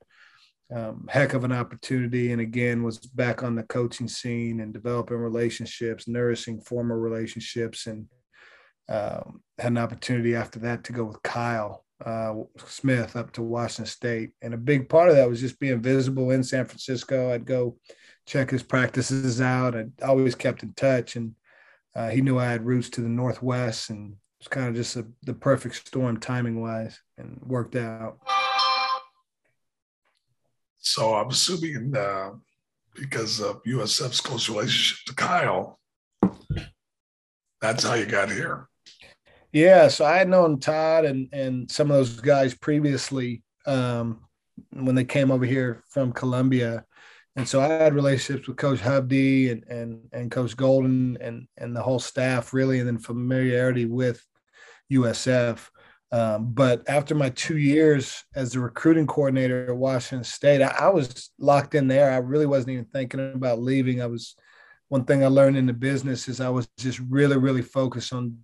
um, 0.74 1.08
heck 1.10 1.34
of 1.34 1.44
an 1.44 1.52
opportunity. 1.52 2.32
And 2.32 2.42
again, 2.42 2.84
was 2.84 3.00
back 3.00 3.44
on 3.44 3.56
the 3.56 3.64
coaching 3.64 4.08
scene 4.08 4.62
and 4.62 4.74
developing 4.74 5.18
relationships, 5.18 6.08
nourishing 6.08 6.62
former 6.62 6.98
relationships, 6.98 7.86
and 7.88 8.08
um, 8.90 9.42
had 9.60 9.74
an 9.74 9.78
opportunity 9.78 10.36
after 10.36 10.60
that 10.60 10.86
to 10.86 10.94
go 10.94 11.04
with 11.04 11.22
Kyle 11.22 11.84
uh, 12.04 12.34
Smith 12.66 13.16
up 13.16 13.32
to 13.34 13.44
Washington 13.44 13.86
State. 13.86 14.32
And 14.42 14.54
a 14.54 14.58
big 14.58 14.90
part 14.90 15.10
of 15.10 15.16
that 15.16 15.30
was 15.30 15.42
just 15.42 15.60
being 15.60 15.82
visible 15.82 16.32
in 16.32 16.44
San 16.44 16.66
Francisco. 16.66 17.32
I'd 17.32 17.46
go 17.46 17.78
check 18.26 18.50
his 18.50 18.64
practices 18.64 19.42
out. 19.42 19.76
I 19.76 19.86
always 20.02 20.36
kept 20.36 20.64
in 20.64 20.74
touch, 20.74 21.18
and 21.18 21.36
uh, 21.96 22.10
he 22.10 22.22
knew 22.22 22.40
I 22.40 22.46
had 22.46 22.66
roots 22.66 22.90
to 22.92 23.02
the 23.02 23.10
Northwest, 23.10 23.90
and 23.90 24.16
it's 24.40 24.48
kind 24.48 24.68
of 24.68 24.76
just 24.76 24.96
a, 24.96 25.06
the 25.24 25.34
perfect 25.34 25.76
storm 25.76 26.20
timing 26.20 26.62
wise 26.62 27.00
and 27.18 27.40
worked 27.44 27.76
out. 27.76 28.18
So 30.80 31.14
I'm 31.14 31.30
assuming 31.30 31.96
uh, 31.96 32.32
because 32.96 33.40
of 33.40 33.64
USF's 33.64 34.22
close 34.22 34.50
relationship 34.50 35.06
to 35.08 35.16
Kyle, 35.16 35.80
that's 37.62 37.84
how 37.84 37.94
you 37.94 38.06
got 38.06 38.30
here. 38.30 38.68
Yeah, 39.54 39.88
so 39.88 40.04
I 40.04 40.18
had 40.18 40.30
known 40.30 40.60
Todd 40.60 41.06
and 41.06 41.30
and 41.32 41.70
some 41.70 41.92
of 41.92 41.98
those 41.98 42.20
guys 42.20 42.56
previously 42.56 43.44
um, 43.66 44.20
when 44.72 44.96
they 44.96 45.06
came 45.06 45.32
over 45.32 45.46
here 45.46 45.84
from 45.90 46.12
Columbia, 46.12 46.86
and 47.36 47.48
so 47.48 47.62
I 47.62 47.68
had 47.68 47.96
relationships 47.96 48.48
with 48.48 48.58
Coach 48.58 48.80
Hovde 48.80 49.52
and 49.52 49.64
and 49.68 50.10
and 50.12 50.32
Coach 50.32 50.56
Golden 50.56 51.18
and 51.20 51.48
and 51.58 51.76
the 51.76 51.82
whole 51.82 52.00
staff 52.00 52.54
really, 52.54 52.80
and 52.80 52.88
then 52.88 53.00
familiarity 53.00 53.86
with 53.86 54.24
USF. 54.92 55.70
Um, 56.12 56.54
but 56.54 56.88
after 56.88 57.16
my 57.16 57.30
two 57.30 57.58
years 57.58 58.24
as 58.36 58.52
the 58.52 58.60
recruiting 58.60 59.08
coordinator 59.08 59.66
at 59.72 59.76
Washington 59.76 60.24
State, 60.24 60.62
I, 60.62 60.68
I, 60.68 60.90
was 60.90 61.32
locked 61.40 61.74
in 61.74 61.88
there. 61.88 62.12
I 62.12 62.18
really 62.18 62.46
wasn't 62.46 62.74
even 62.74 62.86
thinking 62.86 63.34
about 63.34 63.64
leaving. 63.64 64.00
I 64.00 64.06
was 64.06 64.36
one 64.90 65.06
thing 65.06 65.24
I 65.24 65.28
learned 65.28 65.58
in 65.58 65.66
the 65.66 65.74
business 65.74 66.28
is 66.28 66.40
I 66.40 66.50
was 66.50 66.68
just 66.78 67.00
really, 67.00 67.38
really 67.38 67.64
focused 67.64 68.14
on 68.14 68.38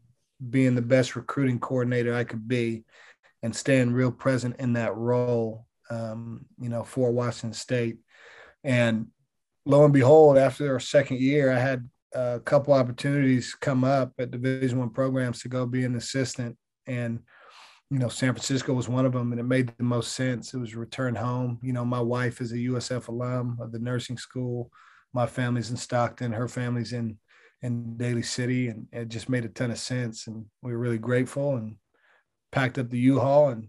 being 0.50 0.74
the 0.74 0.82
best 0.82 1.16
recruiting 1.16 1.60
coordinator 1.60 2.16
I 2.16 2.24
could 2.24 2.48
be 2.48 2.86
and 3.44 3.56
staying 3.56 3.92
real 3.94 4.12
present 4.12 4.56
in 4.58 4.74
that 4.74 4.96
role, 4.96 5.68
um, 5.92 6.48
you 6.60 6.70
know, 6.70 6.84
for 6.84 7.12
Washington 7.12 7.54
State. 7.54 8.00
And 8.64 9.08
lo 9.66 9.84
and 9.84 9.94
behold, 9.94 10.38
after 10.38 10.74
our 10.74 10.80
second 10.80 11.20
year, 11.20 11.52
I 11.52 11.60
had 11.60 11.90
a 12.14 12.40
couple 12.40 12.74
opportunities 12.74 13.56
come 13.56 13.84
up 13.84 14.14
at 14.18 14.32
Division 14.32 14.80
One 14.80 14.90
programs 14.90 15.42
to 15.42 15.50
go 15.50 15.66
be 15.66 15.86
an 15.86 15.96
assistant. 15.96 16.58
And 16.88 17.20
you 17.92 17.98
know 17.98 18.08
san 18.08 18.34
francisco 18.34 18.74
was 18.74 18.88
one 18.88 19.06
of 19.06 19.14
them 19.14 19.32
and 19.32 19.40
it 19.40 19.46
made 19.46 19.74
the 19.78 19.84
most 19.84 20.14
sense. 20.14 20.54
It 20.54 20.60
was 20.60 20.76
return 20.76 21.16
home. 21.16 21.60
You 21.62 21.74
know 21.74 21.86
my 21.86 22.00
wife 22.00 22.42
is 22.42 22.52
a 22.52 22.58
usf 22.58 23.08
alum 23.08 23.58
of 23.60 23.72
the 23.72 23.80
nursing 23.80 24.18
school. 24.18 24.72
My 25.14 25.26
family's 25.26 25.72
in 25.72 25.78
stockton. 25.78 26.32
Her 26.32 26.48
family's 26.48 26.94
in 26.94 27.18
in 27.62 27.98
daly 27.98 28.22
city 28.22 28.68
and 28.68 28.88
it 28.92 29.10
just 29.10 29.28
made 29.28 29.44
a 29.44 29.50
ton 29.50 29.72
of 29.72 29.80
sense. 29.80 30.28
And 30.28 30.46
we 30.62 30.72
were 30.72 30.78
really 30.78 30.98
grateful 30.98 31.58
and 31.58 31.76
packed 32.52 32.78
up 32.78 32.90
the 32.90 33.00
u-haul 33.00 33.50
and 33.50 33.68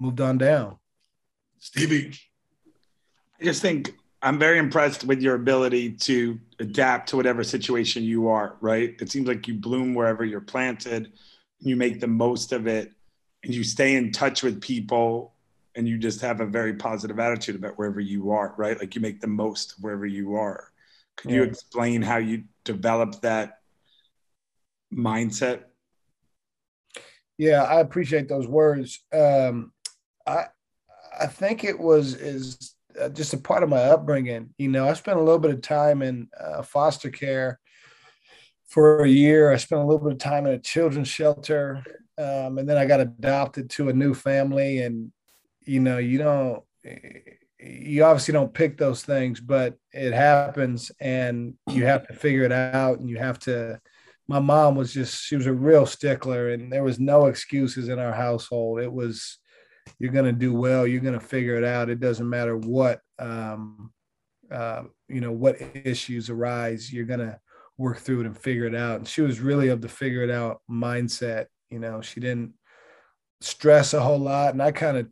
moved 0.00 0.20
on 0.20 0.38
down. 0.38 0.76
Stevie. 1.58 2.12
I 3.40 3.44
just 3.44 3.60
think 3.60 3.92
i'm 4.22 4.38
very 4.38 4.58
impressed 4.58 5.04
with 5.04 5.20
your 5.20 5.34
ability 5.34 5.92
to 5.92 6.38
adapt 6.60 7.08
to 7.08 7.16
whatever 7.16 7.42
situation 7.44 8.02
you 8.02 8.28
are 8.28 8.56
right 8.60 8.96
it 9.00 9.10
seems 9.10 9.26
like 9.26 9.46
you 9.48 9.54
bloom 9.54 9.94
wherever 9.94 10.24
you're 10.24 10.40
planted 10.40 11.12
you 11.60 11.76
make 11.76 12.00
the 12.00 12.06
most 12.06 12.52
of 12.52 12.66
it 12.66 12.92
and 13.44 13.54
you 13.54 13.64
stay 13.64 13.94
in 13.96 14.12
touch 14.12 14.42
with 14.42 14.60
people 14.60 15.32
and 15.74 15.88
you 15.88 15.98
just 15.98 16.20
have 16.20 16.40
a 16.40 16.46
very 16.46 16.74
positive 16.74 17.18
attitude 17.18 17.56
about 17.56 17.78
wherever 17.78 18.00
you 18.00 18.30
are, 18.30 18.54
right? 18.56 18.78
Like 18.78 18.94
you 18.94 19.00
make 19.00 19.20
the 19.20 19.26
most 19.26 19.76
of 19.76 19.82
wherever 19.82 20.06
you 20.06 20.34
are. 20.34 20.70
Could 21.16 21.30
yeah. 21.30 21.38
you 21.38 21.42
explain 21.44 22.02
how 22.02 22.18
you 22.18 22.44
developed 22.64 23.22
that 23.22 23.60
mindset? 24.92 25.64
Yeah, 27.38 27.62
I 27.62 27.80
appreciate 27.80 28.28
those 28.28 28.46
words. 28.46 29.02
Um, 29.12 29.72
I 30.26 30.46
I 31.18 31.26
think 31.26 31.64
it 31.64 31.78
was 31.78 32.14
is 32.14 32.71
uh, 33.00 33.08
just 33.08 33.34
a 33.34 33.38
part 33.38 33.62
of 33.62 33.68
my 33.68 33.78
upbringing. 33.78 34.54
You 34.58 34.68
know, 34.68 34.88
I 34.88 34.94
spent 34.94 35.18
a 35.18 35.22
little 35.22 35.38
bit 35.38 35.52
of 35.52 35.62
time 35.62 36.02
in 36.02 36.28
uh, 36.38 36.62
foster 36.62 37.10
care 37.10 37.58
for 38.68 39.04
a 39.04 39.08
year. 39.08 39.52
I 39.52 39.56
spent 39.56 39.82
a 39.82 39.84
little 39.84 40.02
bit 40.02 40.12
of 40.12 40.18
time 40.18 40.46
in 40.46 40.54
a 40.54 40.58
children's 40.58 41.08
shelter, 41.08 41.82
um, 42.18 42.58
and 42.58 42.68
then 42.68 42.76
I 42.76 42.86
got 42.86 43.00
adopted 43.00 43.70
to 43.70 43.88
a 43.88 43.92
new 43.92 44.14
family. 44.14 44.82
And 44.82 45.12
you 45.64 45.80
know, 45.80 45.98
you 45.98 46.18
don't, 46.18 46.62
you 47.58 48.04
obviously 48.04 48.32
don't 48.32 48.52
pick 48.52 48.76
those 48.76 49.02
things, 49.02 49.40
but 49.40 49.76
it 49.92 50.12
happens, 50.12 50.90
and 51.00 51.54
you 51.70 51.86
have 51.86 52.06
to 52.08 52.14
figure 52.14 52.44
it 52.44 52.52
out, 52.52 52.98
and 52.98 53.08
you 53.08 53.18
have 53.18 53.38
to. 53.40 53.80
My 54.28 54.38
mom 54.38 54.76
was 54.76 54.94
just, 54.94 55.20
she 55.22 55.36
was 55.36 55.46
a 55.46 55.52
real 55.52 55.84
stickler, 55.84 56.50
and 56.50 56.72
there 56.72 56.84
was 56.84 57.00
no 57.00 57.26
excuses 57.26 57.88
in 57.88 57.98
our 57.98 58.12
household. 58.12 58.80
It 58.80 58.90
was, 58.90 59.38
you're 60.02 60.10
going 60.10 60.24
to 60.24 60.32
do 60.32 60.52
well, 60.52 60.84
you're 60.84 61.00
going 61.00 61.18
to 61.18 61.24
figure 61.24 61.54
it 61.54 61.62
out. 61.62 61.88
It 61.88 62.00
doesn't 62.00 62.28
matter 62.28 62.56
what, 62.56 62.98
um, 63.20 63.92
uh, 64.50 64.82
you 65.08 65.20
know, 65.20 65.30
what 65.30 65.62
issues 65.84 66.28
arise, 66.28 66.92
you're 66.92 67.04
going 67.04 67.20
to 67.20 67.38
work 67.78 67.98
through 67.98 68.22
it 68.22 68.26
and 68.26 68.36
figure 68.36 68.66
it 68.66 68.74
out. 68.74 68.96
And 68.96 69.06
she 69.06 69.20
was 69.20 69.38
really 69.38 69.68
of 69.68 69.80
the 69.80 69.88
figure 69.88 70.24
it 70.24 70.30
out 70.30 70.60
mindset. 70.68 71.46
You 71.70 71.78
know, 71.78 72.00
she 72.00 72.18
didn't 72.18 72.54
stress 73.42 73.94
a 73.94 74.00
whole 74.00 74.18
lot. 74.18 74.54
And 74.54 74.60
I 74.60 74.72
kind 74.72 74.96
of 74.96 75.06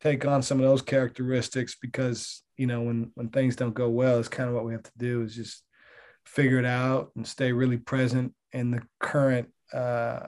take 0.00 0.26
on 0.26 0.42
some 0.42 0.58
of 0.58 0.66
those 0.66 0.82
characteristics 0.82 1.76
because, 1.80 2.42
you 2.56 2.66
know, 2.66 2.82
when 2.82 3.12
when 3.14 3.28
things 3.28 3.54
don't 3.54 3.74
go 3.74 3.90
well, 3.90 4.18
it's 4.18 4.26
kind 4.26 4.48
of 4.48 4.56
what 4.56 4.64
we 4.64 4.72
have 4.72 4.82
to 4.82 4.98
do 4.98 5.22
is 5.22 5.36
just 5.36 5.62
figure 6.26 6.58
it 6.58 6.66
out 6.66 7.12
and 7.14 7.24
stay 7.24 7.52
really 7.52 7.78
present 7.78 8.34
in 8.50 8.72
the 8.72 8.82
current 8.98 9.50
uh, 9.72 10.26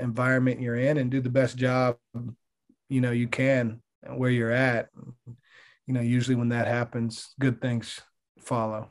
environment 0.00 0.60
you're 0.60 0.74
in 0.74 0.96
and 0.96 1.12
do 1.12 1.20
the 1.20 1.30
best 1.30 1.56
job 1.56 1.96
you 2.88 3.00
know 3.00 3.10
you 3.10 3.28
can 3.28 3.80
where 4.14 4.30
you're 4.30 4.50
at 4.50 4.88
you 5.86 5.94
know 5.94 6.00
usually 6.00 6.36
when 6.36 6.48
that 6.48 6.66
happens 6.66 7.34
good 7.38 7.60
things 7.60 8.00
follow 8.38 8.90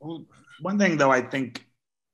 well, 0.00 0.24
one 0.60 0.78
thing 0.78 0.96
though 0.96 1.10
i 1.10 1.20
think 1.20 1.68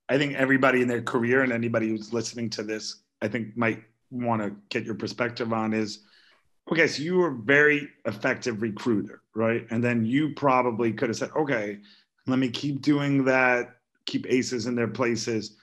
I 0.08 0.18
think 0.18 0.34
everybody 0.34 0.82
in 0.82 0.88
their 0.88 1.02
career 1.02 1.42
and 1.42 1.52
anybody 1.52 1.88
who's 1.88 2.12
listening 2.12 2.50
to 2.50 2.62
this, 2.62 3.02
I 3.22 3.28
think 3.28 3.56
might 3.56 3.82
want 4.10 4.42
to 4.42 4.54
get 4.68 4.84
your 4.84 4.94
perspective 4.94 5.52
on 5.52 5.72
is 5.72 6.00
okay, 6.70 6.86
so 6.86 7.02
you 7.02 7.16
were 7.16 7.30
very 7.30 7.88
effective 8.06 8.62
recruiter, 8.62 9.22
right? 9.34 9.66
And 9.70 9.82
then 9.82 10.04
you 10.04 10.32
probably 10.34 10.92
could 10.92 11.10
have 11.10 11.16
said, 11.16 11.30
okay, 11.36 11.78
let 12.26 12.38
me 12.38 12.48
keep 12.48 12.80
doing 12.80 13.24
that, 13.24 13.76
keep 14.06 14.26
aces 14.28 14.64
in 14.66 14.74
their 14.74 14.88
places, 14.88 15.56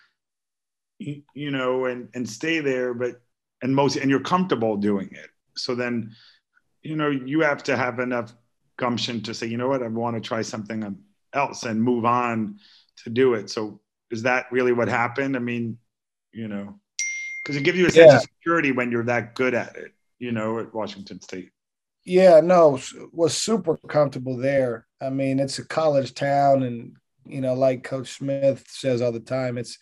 you, 0.99 1.23
you 1.33 1.51
know, 1.51 1.85
and 1.85 2.09
and 2.13 2.27
stay 2.27 2.59
there, 2.59 2.93
but 2.93 3.21
and 3.61 3.75
most 3.75 3.95
and 3.95 4.09
you're 4.09 4.19
comfortable 4.19 4.77
doing 4.77 5.09
it. 5.11 5.29
So 5.55 5.75
then, 5.75 6.15
you 6.81 6.95
know, 6.95 7.09
you 7.09 7.41
have 7.41 7.63
to 7.63 7.77
have 7.77 7.99
enough 7.99 8.33
gumption 8.77 9.21
to 9.23 9.33
say, 9.33 9.47
you 9.47 9.57
know 9.57 9.67
what, 9.67 9.83
I 9.83 9.87
want 9.87 10.15
to 10.15 10.27
try 10.27 10.41
something 10.41 10.97
else 11.33 11.63
and 11.63 11.81
move 11.81 12.05
on 12.05 12.59
to 13.03 13.09
do 13.09 13.33
it. 13.35 13.49
So 13.49 13.79
is 14.09 14.23
that 14.23 14.45
really 14.51 14.73
what 14.73 14.87
happened? 14.87 15.35
I 15.35 15.39
mean, 15.39 15.77
you 16.31 16.47
know, 16.47 16.79
because 17.43 17.55
it 17.55 17.63
gives 17.63 17.77
you 17.77 17.87
a 17.87 17.91
sense 17.91 18.11
yeah. 18.11 18.17
of 18.17 18.21
security 18.23 18.71
when 18.71 18.91
you're 18.91 19.03
that 19.05 19.35
good 19.35 19.53
at 19.53 19.75
it, 19.75 19.93
you 20.19 20.31
know, 20.31 20.59
at 20.59 20.73
Washington 20.73 21.21
State. 21.21 21.51
Yeah, 22.03 22.41
no, 22.41 22.79
was 23.11 23.37
super 23.37 23.77
comfortable 23.87 24.35
there. 24.35 24.87
I 24.99 25.09
mean, 25.09 25.39
it's 25.39 25.59
a 25.59 25.65
college 25.65 26.15
town, 26.15 26.63
and 26.63 26.95
you 27.25 27.41
know, 27.41 27.53
like 27.53 27.83
Coach 27.83 28.17
Smith 28.17 28.65
says 28.67 29.01
all 29.01 29.11
the 29.11 29.19
time, 29.19 29.57
it's 29.57 29.77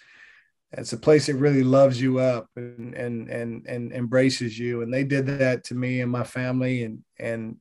it's 0.71 0.93
a 0.93 0.97
place 0.97 1.25
that 1.25 1.35
really 1.35 1.63
loves 1.63 1.99
you 1.99 2.19
up 2.19 2.47
and 2.55 2.93
and 2.93 3.29
and 3.29 3.65
and 3.65 3.91
embraces 3.91 4.57
you. 4.57 4.81
And 4.81 4.93
they 4.93 5.03
did 5.03 5.25
that 5.27 5.63
to 5.65 5.75
me 5.75 6.01
and 6.01 6.11
my 6.11 6.23
family, 6.23 6.83
and 6.83 7.03
and 7.17 7.57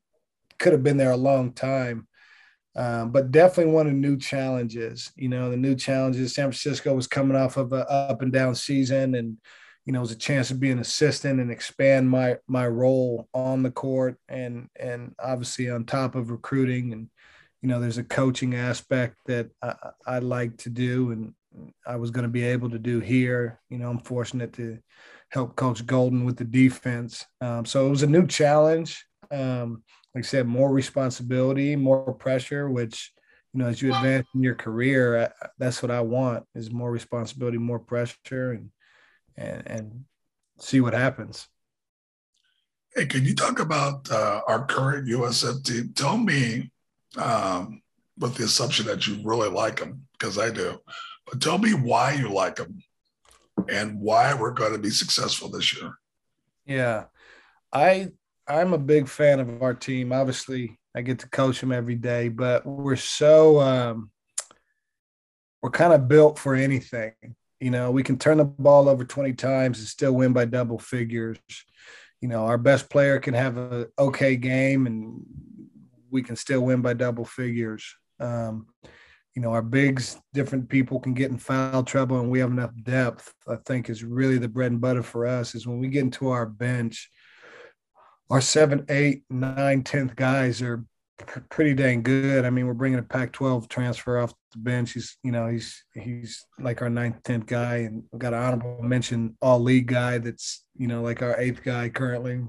could 0.59 0.73
have 0.73 0.83
been 0.83 0.99
there 0.99 1.12
a 1.12 1.16
long 1.16 1.53
time. 1.53 2.07
Um, 2.77 3.11
but 3.11 3.33
definitely 3.33 3.73
wanted 3.73 3.94
new 3.94 4.16
challenges. 4.16 5.11
You 5.16 5.29
know, 5.29 5.51
the 5.51 5.57
new 5.57 5.75
challenges. 5.75 6.35
San 6.35 6.44
Francisco 6.44 6.94
was 6.94 7.07
coming 7.07 7.37
off 7.37 7.57
of 7.57 7.73
a 7.73 7.90
up 7.90 8.23
and 8.23 8.33
down 8.33 8.55
season, 8.55 9.14
and 9.14 9.38
you 9.85 9.92
know, 9.92 10.01
it 10.01 10.03
was 10.03 10.12
a 10.12 10.16
chance 10.16 10.49
to 10.49 10.55
be 10.55 10.71
an 10.71 10.79
assistant 10.79 11.40
and 11.40 11.51
expand 11.51 12.11
my 12.11 12.37
my 12.47 12.68
role 12.68 13.29
on 13.33 13.62
the 13.62 13.71
court, 13.71 14.18
and 14.29 14.68
and 14.79 15.14
obviously 15.18 15.71
on 15.71 15.85
top 15.85 16.14
of 16.14 16.31
recruiting, 16.31 16.92
and 16.92 17.09
you 17.62 17.68
know, 17.71 17.81
there's 17.81 17.99
a 17.99 18.05
coaching 18.05 18.55
aspect 18.55 19.16
that 19.27 19.49
I, 19.62 19.75
I 20.07 20.18
like 20.18 20.59
to 20.59 20.71
do, 20.71 21.11
and 21.11 21.35
I 21.87 21.97
was 21.97 22.11
going 22.11 22.25
to 22.25 22.29
be 22.29 22.44
able 22.44 22.71
to 22.71 22.79
do 22.79 23.01
here. 23.01 23.61
You 23.71 23.79
know, 23.79 23.90
I'm 23.90 23.99
fortunate 23.99 24.53
to 24.55 24.79
help 25.31 25.57
Coach 25.57 25.85
Golden 25.87 26.25
with 26.25 26.37
the 26.37 26.44
defense. 26.44 27.25
Um, 27.40 27.64
so 27.64 27.87
it 27.87 27.90
was 27.90 28.03
a 28.03 28.07
new 28.07 28.27
challenge. 28.27 29.05
Um, 29.31 29.83
like 30.14 30.25
I 30.25 30.27
said, 30.27 30.47
more 30.47 30.71
responsibility, 30.73 31.77
more 31.77 32.12
pressure, 32.14 32.71
which, 32.71 33.12
you 33.53 33.61
know, 33.61 33.66
as 33.66 33.83
you 33.83 33.94
advance 33.94 34.27
in 34.35 34.42
your 34.42 34.55
career, 34.55 35.33
that's 35.59 35.83
what 35.83 35.90
I 35.90 36.01
want 36.01 36.44
is 36.55 36.71
more 36.71 36.90
responsibility, 36.90 37.59
more 37.59 37.79
pressure 37.79 38.53
and, 38.53 38.71
and, 39.37 39.62
and 39.66 40.05
see 40.59 40.81
what 40.81 40.94
happens. 40.94 41.47
Hey, 42.94 43.07
can 43.07 43.25
you 43.25 43.35
talk 43.35 43.61
about 43.61 44.11
uh, 44.11 44.40
our 44.49 44.64
current 44.64 45.09
USF 45.09 45.64
team? 45.64 45.92
Tell 45.94 46.16
me, 46.16 46.71
um, 47.16 47.83
with 48.18 48.35
the 48.35 48.44
assumption 48.44 48.87
that 48.87 49.07
you 49.07 49.21
really 49.23 49.49
like 49.49 49.79
them, 49.79 50.07
because 50.12 50.38
I 50.38 50.51
do, 50.51 50.79
tell 51.41 51.59
me 51.59 51.75
why 51.75 52.12
you 52.12 52.33
like 52.33 52.57
them 52.57 52.79
and 53.69 54.01
why 54.01 54.35
we're 54.35 54.53
going 54.53 54.73
to 54.73 54.79
be 54.79 54.91
successful 54.91 55.51
this 55.51 55.77
year. 55.77 55.93
Yeah, 56.67 57.05
I 57.73 58.09
I'm 58.47 58.73
a 58.73 58.79
big 58.79 59.09
fan 59.09 59.41
of 59.41 59.62
our 59.62 59.75
team. 59.75 60.12
Obviously, 60.12 60.79
I 60.95 61.03
get 61.03 61.21
to 61.21 61.29
coach 61.29 61.61
them 61.61 61.73
every 61.73 61.95
day, 61.95 62.29
but 62.29 62.64
we're 62.67 62.97
so 62.97 63.61
um, 63.61 64.11
we're 65.62 65.71
kind 65.71 65.93
of 65.93 66.09
built 66.09 66.38
for 66.38 66.55
anything. 66.55 67.12
You 67.61 67.71
know, 67.71 67.91
we 67.91 68.03
can 68.03 68.19
turn 68.19 68.38
the 68.38 68.45
ball 68.45 68.88
over 68.88 69.05
20 69.05 69.33
times 69.35 69.79
and 69.81 69.88
still 69.88 70.12
win 70.12 70.33
by 70.33 70.45
double 70.45 70.79
figures. 70.79 71.38
You 72.21 72.29
know, 72.29 72.47
our 72.47 72.59
best 72.59 72.88
player 72.88 73.19
can 73.19 73.35
have 73.35 73.57
a 73.59 73.88
okay 73.99 74.37
game 74.37 74.87
and 74.87 75.25
we 76.11 76.23
can 76.23 76.37
still 76.37 76.61
win 76.61 76.81
by 76.81 76.95
double 76.95 77.25
figures. 77.25 77.85
Um, 78.21 78.67
you 79.38 79.42
know, 79.44 79.53
our 79.53 79.62
bigs, 79.62 80.20
different 80.35 80.68
people 80.68 80.98
can 80.98 81.14
get 81.14 81.31
in 81.31 81.38
foul 81.38 81.85
trouble 81.85 82.18
and 82.18 82.29
we 82.29 82.40
have 82.40 82.51
enough 82.51 82.72
depth, 82.83 83.33
I 83.46 83.55
think 83.64 83.88
is 83.88 84.03
really 84.03 84.37
the 84.37 84.48
bread 84.48 84.72
and 84.72 84.81
butter 84.81 85.05
for 85.05 85.27
us 85.27 85.55
is 85.55 85.64
when 85.64 85.79
we 85.79 85.87
get 85.87 86.03
into 86.03 86.31
our 86.31 86.44
bench– 86.44 87.09
our 88.31 88.40
seven, 88.40 88.85
eight, 88.88 89.22
nine, 89.31 89.83
tenth 89.83 90.14
guys 90.14 90.61
are 90.61 90.85
pretty 91.48 91.74
dang 91.74 92.03
good. 92.03 92.44
I 92.44 92.51
mean, 92.51 92.66
we're 92.66 92.74
bringing 92.74 92.98
a 92.98 93.03
Pac-12 93.03 93.68
transfer 93.68 94.18
off 94.18 94.35
the 94.53 94.59
bench. 94.59 94.92
He's, 94.92 95.16
you 95.22 95.33
know, 95.33 95.46
he's 95.48 95.83
he's 95.94 96.46
like 96.59 96.83
our 96.83 96.90
ninth, 96.90 97.22
tenth 97.22 97.46
guy, 97.46 97.77
and 97.79 98.05
we've 98.12 98.20
got 98.20 98.35
an 98.35 98.40
honorable 98.40 98.83
mention 98.83 99.37
all 99.40 99.61
league 99.61 99.87
guy 99.87 100.18
that's, 100.18 100.64
you 100.77 100.87
know, 100.87 101.03
like 101.03 101.22
our 101.22 101.40
eighth 101.40 101.62
guy 101.64 101.88
currently. 101.88 102.44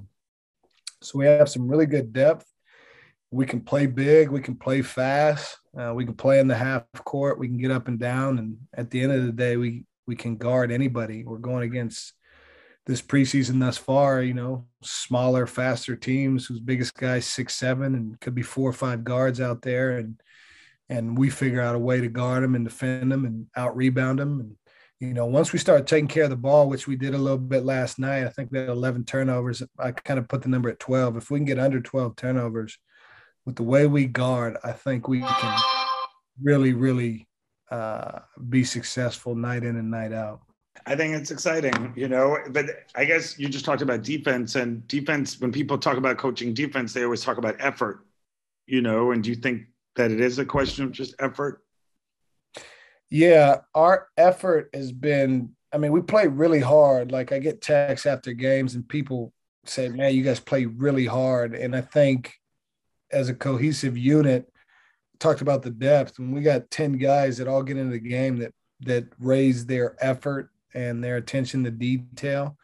So 1.02 1.20
we 1.20 1.26
have 1.28 1.50
some 1.50 1.68
really 1.68 1.86
good 1.86 2.12
depth. 2.12 2.46
We 3.32 3.46
can 3.46 3.62
play 3.62 3.86
big. 3.86 4.30
We 4.30 4.42
can 4.42 4.56
play 4.56 4.82
fast. 4.82 5.58
Uh, 5.78 5.94
we 5.94 6.06
can 6.06 6.16
play 6.16 6.40
in 6.40 6.48
the 6.48 6.56
half 6.56 6.84
court. 7.06 7.40
We 7.40 7.48
can 7.48 7.58
get 7.58 7.72
up 7.72 7.88
and 7.88 8.00
down. 8.00 8.40
And 8.40 8.58
at 8.74 8.90
the 8.90 9.02
end 9.02 9.12
of 9.12 9.26
the 9.26 9.32
day, 9.32 9.58
we 9.58 9.86
we 10.08 10.16
can 10.16 10.38
guard 10.38 10.72
anybody. 10.72 11.24
We're 11.24 11.38
going 11.38 11.64
against 11.64 12.14
this 12.88 13.02
preseason 13.04 13.60
thus 13.60 13.78
far, 13.78 14.24
you 14.24 14.34
know, 14.34 14.66
smaller, 14.82 15.46
faster 15.46 15.96
teams 15.96 16.48
whose 16.48 16.60
biggest 16.60 16.96
guy 16.96 17.20
six 17.20 17.56
seven 17.56 17.94
and 17.94 18.20
could 18.20 18.34
be 18.34 18.42
four 18.42 18.68
or 18.68 18.74
five 18.74 19.04
guards 19.04 19.40
out 19.40 19.62
there, 19.62 19.98
and 19.98 20.20
and 20.90 21.16
we 21.16 21.30
figure 21.30 21.62
out 21.62 21.76
a 21.76 21.80
way 21.80 22.02
to 22.02 22.08
guard 22.08 22.44
them 22.44 22.56
and 22.56 22.66
defend 22.66 23.12
them 23.12 23.26
and 23.26 23.46
out 23.56 23.78
rebound 23.78 24.18
them. 24.18 24.40
And 24.40 24.56
you 25.00 25.14
know, 25.14 25.28
once 25.28 25.54
we 25.54 25.60
start 25.60 25.86
taking 25.86 26.08
care 26.08 26.24
of 26.24 26.32
the 26.32 26.36
ball, 26.36 26.68
which 26.68 26.88
we 26.88 26.96
did 26.96 27.14
a 27.14 27.18
little 27.18 27.38
bit 27.38 27.64
last 27.64 28.00
night, 28.00 28.26
I 28.26 28.30
think 28.30 28.52
we 28.52 28.58
had 28.58 28.70
11 28.70 29.06
turnovers. 29.06 29.62
I 29.78 29.92
kind 29.92 30.20
of 30.20 30.28
put 30.28 30.42
the 30.42 30.50
number 30.50 30.70
at 30.70 30.80
12. 30.80 31.16
If 31.16 31.30
we 31.30 31.38
can 31.38 31.46
get 31.46 31.60
under 31.60 31.80
12 31.80 32.16
turnovers 32.16 32.78
with 33.46 33.56
the 33.56 33.64
way 33.64 33.88
we 33.88 34.06
guard, 34.06 34.58
I 34.64 34.72
think 34.72 35.08
we 35.08 35.22
can 35.22 35.60
really, 36.42 36.74
really 36.74 37.28
uh, 37.72 38.20
be 38.50 38.64
successful 38.64 39.36
night 39.36 39.64
in 39.64 39.76
and 39.76 39.92
night 39.92 40.14
out. 40.14 40.42
I 40.86 40.96
think 40.96 41.16
it's 41.16 41.32
exciting, 41.32 41.94
you 41.96 42.08
know. 42.08 42.38
But 42.50 42.66
I 42.96 43.06
guess 43.06 43.38
you 43.38 43.50
just 43.50 43.66
talked 43.66 43.82
about 43.82 44.04
defense 44.04 44.56
and 44.56 44.88
defense. 44.88 45.40
When 45.40 45.52
people 45.52 45.78
talk 45.78 45.98
about 45.98 46.18
coaching 46.18 46.54
defense, 46.54 46.94
they 46.94 47.04
always 47.04 47.24
talk 47.24 47.38
about 47.38 47.56
effort, 47.60 48.06
you 48.66 48.82
know. 48.82 49.12
And 49.12 49.24
do 49.24 49.30
you 49.30 49.36
think 49.36 49.64
that 49.96 50.12
it 50.12 50.22
is 50.22 50.40
a 50.40 50.46
question 50.46 50.86
of 50.86 50.92
just 50.92 51.16
effort? 51.20 51.62
Yeah, 53.10 53.62
our 53.76 54.08
effort 54.18 54.70
has 54.74 54.92
been. 54.92 55.56
I 55.72 55.78
mean, 55.78 55.92
we 55.92 56.02
play 56.02 56.28
really 56.28 56.60
hard. 56.60 57.12
Like 57.12 57.32
I 57.32 57.40
get 57.40 57.62
texts 57.62 58.06
after 58.06 58.34
games, 58.34 58.76
and 58.76 58.88
people 58.88 59.34
say, 59.66 59.90
"Man, 59.90 60.16
you 60.16 60.24
guys 60.24 60.40
play 60.40 60.66
really 60.66 61.06
hard." 61.06 61.54
And 61.56 61.76
I 61.76 61.82
think 61.82 62.34
as 63.12 63.30
a 63.30 63.34
cohesive 63.34 63.98
unit, 63.98 64.52
talked 65.20 65.42
about 65.42 65.62
the 65.64 65.70
depth. 65.70 66.20
When 66.20 66.32
we 66.32 66.42
got 66.42 66.72
ten 66.72 66.94
guys 66.94 67.38
that 67.38 67.48
all 67.48 67.64
get 67.64 67.78
into 67.78 67.92
the 67.92 68.00
game 68.00 68.38
that 68.38 68.54
that 68.82 69.06
raise 69.20 69.66
their 69.66 69.96
effort 70.00 70.50
and 70.74 71.04
their 71.04 71.18
attention 71.18 71.64
to 71.64 71.72
detail, 71.72 72.58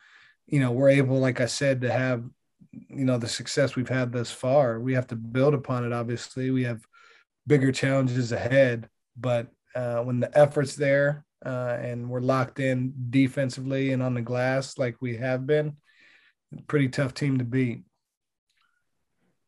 you 0.47 0.59
know, 0.59 0.71
we're 0.71 0.89
able, 0.89 1.19
like 1.19 1.41
I 1.41 1.47
said, 1.47 1.81
to 1.81 1.91
have, 1.91 2.23
you 2.71 3.05
know, 3.05 3.17
the 3.17 3.27
success 3.27 3.75
we've 3.75 3.89
had 3.89 4.11
thus 4.11 4.31
far. 4.31 4.79
We 4.79 4.93
have 4.93 5.07
to 5.07 5.15
build 5.15 5.53
upon 5.53 5.85
it. 5.85 5.91
Obviously, 5.91 6.51
we 6.51 6.63
have 6.63 6.85
bigger 7.47 7.71
challenges 7.71 8.31
ahead, 8.31 8.89
but 9.17 9.47
uh, 9.75 9.99
when 10.01 10.19
the 10.19 10.37
effort's 10.37 10.75
there, 10.75 11.25
uh, 11.45 11.77
and 11.79 12.09
we're 12.09 12.21
locked 12.21 12.59
in 12.59 12.93
defensively 13.11 13.91
and 13.91 14.01
on 14.01 14.15
the 14.15 14.21
glass 14.21 14.77
like 14.77 14.95
we 14.99 15.17
have 15.17 15.45
been. 15.45 15.75
Pretty 16.67 16.89
tough 16.89 17.13
team 17.13 17.37
to 17.37 17.43
beat. 17.43 17.83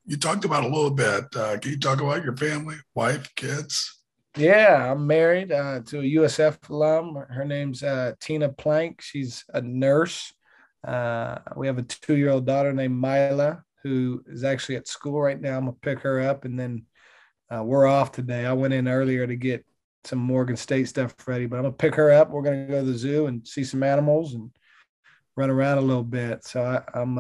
You 0.07 0.15
talked 0.15 0.45
about 0.45 0.63
a 0.63 0.67
little 0.69 0.89
bit. 0.89 1.25
Uh, 1.35 1.57
can 1.57 1.71
you 1.71 1.77
talk 1.77 1.99
about 1.99 2.23
your 2.23 2.35
family, 2.37 2.77
wife, 2.95 3.29
kids? 3.35 4.01
Yeah, 4.37 4.91
I'm 4.91 5.05
married 5.05 5.51
uh, 5.51 5.81
to 5.87 5.99
a 5.99 6.03
USF 6.03 6.69
alum. 6.69 7.25
Her 7.29 7.43
name's 7.43 7.83
uh, 7.83 8.13
Tina 8.21 8.47
Plank. 8.47 9.01
She's 9.01 9.43
a 9.53 9.61
nurse. 9.61 10.31
Uh, 10.87 11.39
we 11.57 11.67
have 11.67 11.77
a 11.77 11.81
two 11.81 12.15
year 12.15 12.29
old 12.29 12.45
daughter 12.45 12.71
named 12.71 12.99
Mila 12.99 13.63
who 13.83 14.23
is 14.27 14.45
actually 14.45 14.77
at 14.77 14.87
school 14.87 15.21
right 15.21 15.41
now. 15.41 15.57
I'm 15.57 15.65
going 15.65 15.73
to 15.73 15.79
pick 15.81 15.99
her 15.99 16.21
up 16.21 16.45
and 16.45 16.57
then 16.57 16.85
uh, 17.53 17.63
we're 17.63 17.85
off 17.85 18.13
today. 18.13 18.45
I 18.45 18.53
went 18.53 18.73
in 18.73 18.87
earlier 18.87 19.27
to 19.27 19.35
get 19.35 19.65
some 20.05 20.19
Morgan 20.19 20.55
State 20.55 20.87
stuff 20.87 21.15
ready, 21.27 21.47
but 21.47 21.57
I'm 21.57 21.63
gonna 21.63 21.73
pick 21.73 21.95
her 21.95 22.11
up. 22.11 22.29
We're 22.29 22.41
gonna 22.41 22.65
go 22.65 22.79
to 22.79 22.91
the 22.91 22.97
zoo 22.97 23.27
and 23.27 23.45
see 23.45 23.63
some 23.63 23.83
animals 23.83 24.33
and 24.33 24.51
run 25.35 25.49
around 25.49 25.79
a 25.79 25.81
little 25.81 26.03
bit. 26.03 26.45
So 26.45 26.63
I, 26.63 26.99
am 26.99 27.17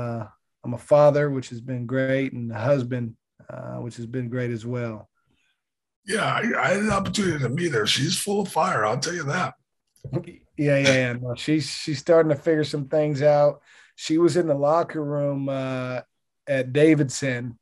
I'm 0.67 0.73
a 0.73 0.77
father, 0.77 1.29
which 1.29 1.47
has 1.49 1.61
been 1.61 1.85
great, 1.85 2.33
and 2.33 2.51
a 2.51 2.59
husband, 2.59 3.15
uh, 3.49 3.75
which 3.75 3.95
has 3.95 4.05
been 4.05 4.27
great 4.27 4.51
as 4.51 4.65
well. 4.65 5.09
Yeah, 6.05 6.25
I, 6.25 6.43
I, 6.59 6.67
had 6.73 6.81
an 6.81 6.91
opportunity 6.91 7.39
to 7.39 7.49
meet 7.49 7.71
her. 7.71 7.87
She's 7.87 8.17
full 8.17 8.41
of 8.41 8.49
fire. 8.49 8.85
I'll 8.85 8.99
tell 8.99 9.13
you 9.13 9.23
that. 9.23 9.53
yeah, 10.13 10.33
yeah, 10.57 10.77
yeah. 10.77 11.13
No, 11.13 11.35
she's 11.35 11.69
she's 11.69 11.99
starting 11.99 12.29
to 12.29 12.35
figure 12.35 12.65
some 12.65 12.89
things 12.89 13.21
out. 13.21 13.61
She 13.95 14.17
was 14.17 14.35
in 14.35 14.47
the 14.47 14.55
locker 14.55 15.03
room 15.03 15.47
uh, 15.47 16.01
at 16.47 16.73
Davidson 16.73 17.57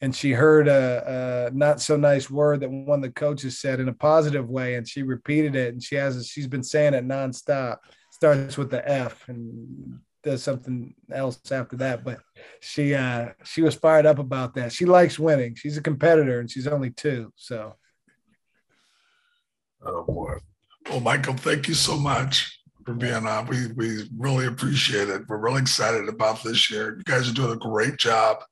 and 0.00 0.14
she 0.14 0.32
heard 0.32 0.68
a, 0.68 1.50
a, 1.52 1.54
not 1.54 1.80
so 1.80 1.96
nice 1.96 2.30
word 2.30 2.60
that 2.60 2.70
one 2.70 3.00
of 3.00 3.02
the 3.02 3.10
coaches 3.10 3.60
said 3.60 3.80
in 3.80 3.88
a 3.88 3.92
positive 3.92 4.48
way, 4.48 4.76
and 4.76 4.88
she 4.88 5.02
repeated 5.02 5.56
it, 5.56 5.72
and 5.72 5.82
she 5.82 5.96
has 5.96 6.26
she's 6.26 6.46
been 6.46 6.62
saying 6.62 6.94
it 6.94 7.06
nonstop. 7.06 7.78
Starts 8.12 8.56
with 8.56 8.70
the 8.70 8.88
F 8.88 9.28
and 9.28 10.00
does 10.22 10.42
something 10.42 10.94
else 11.12 11.40
after 11.50 11.76
that, 11.76 12.04
but 12.04 12.20
she 12.60 12.94
uh, 12.94 13.30
she 13.44 13.62
was 13.62 13.74
fired 13.74 14.06
up 14.06 14.18
about 14.18 14.54
that. 14.54 14.72
She 14.72 14.84
likes 14.84 15.18
winning. 15.18 15.54
She's 15.54 15.76
a 15.76 15.82
competitor, 15.82 16.40
and 16.40 16.50
she's 16.50 16.66
only 16.66 16.90
two, 16.90 17.32
so. 17.36 17.76
Oh 19.82 20.04
boy! 20.04 20.34
Well, 20.90 21.00
Michael, 21.00 21.34
thank 21.34 21.68
you 21.68 21.74
so 21.74 21.96
much 21.96 22.60
for 22.84 22.94
being 22.94 23.26
on. 23.26 23.46
We 23.46 23.72
we 23.76 24.08
really 24.16 24.46
appreciate 24.46 25.08
it. 25.08 25.22
We're 25.28 25.38
really 25.38 25.60
excited 25.60 26.08
about 26.08 26.42
this 26.42 26.70
year. 26.70 26.96
You 26.96 27.04
guys 27.04 27.30
are 27.30 27.34
doing 27.34 27.52
a 27.52 27.56
great 27.56 27.96
job 27.96 28.42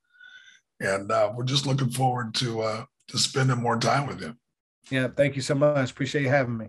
and 0.80 1.10
uh, 1.10 1.32
we're 1.34 1.44
just 1.44 1.66
looking 1.66 1.90
forward 1.90 2.34
to 2.34 2.60
uh, 2.60 2.84
to 3.08 3.18
spending 3.18 3.58
more 3.58 3.78
time 3.78 4.06
with 4.06 4.20
you. 4.20 4.36
Yeah, 4.90 5.08
thank 5.08 5.36
you 5.36 5.42
so 5.42 5.54
much. 5.54 5.90
Appreciate 5.90 6.22
you 6.22 6.28
having 6.28 6.56
me. 6.56 6.66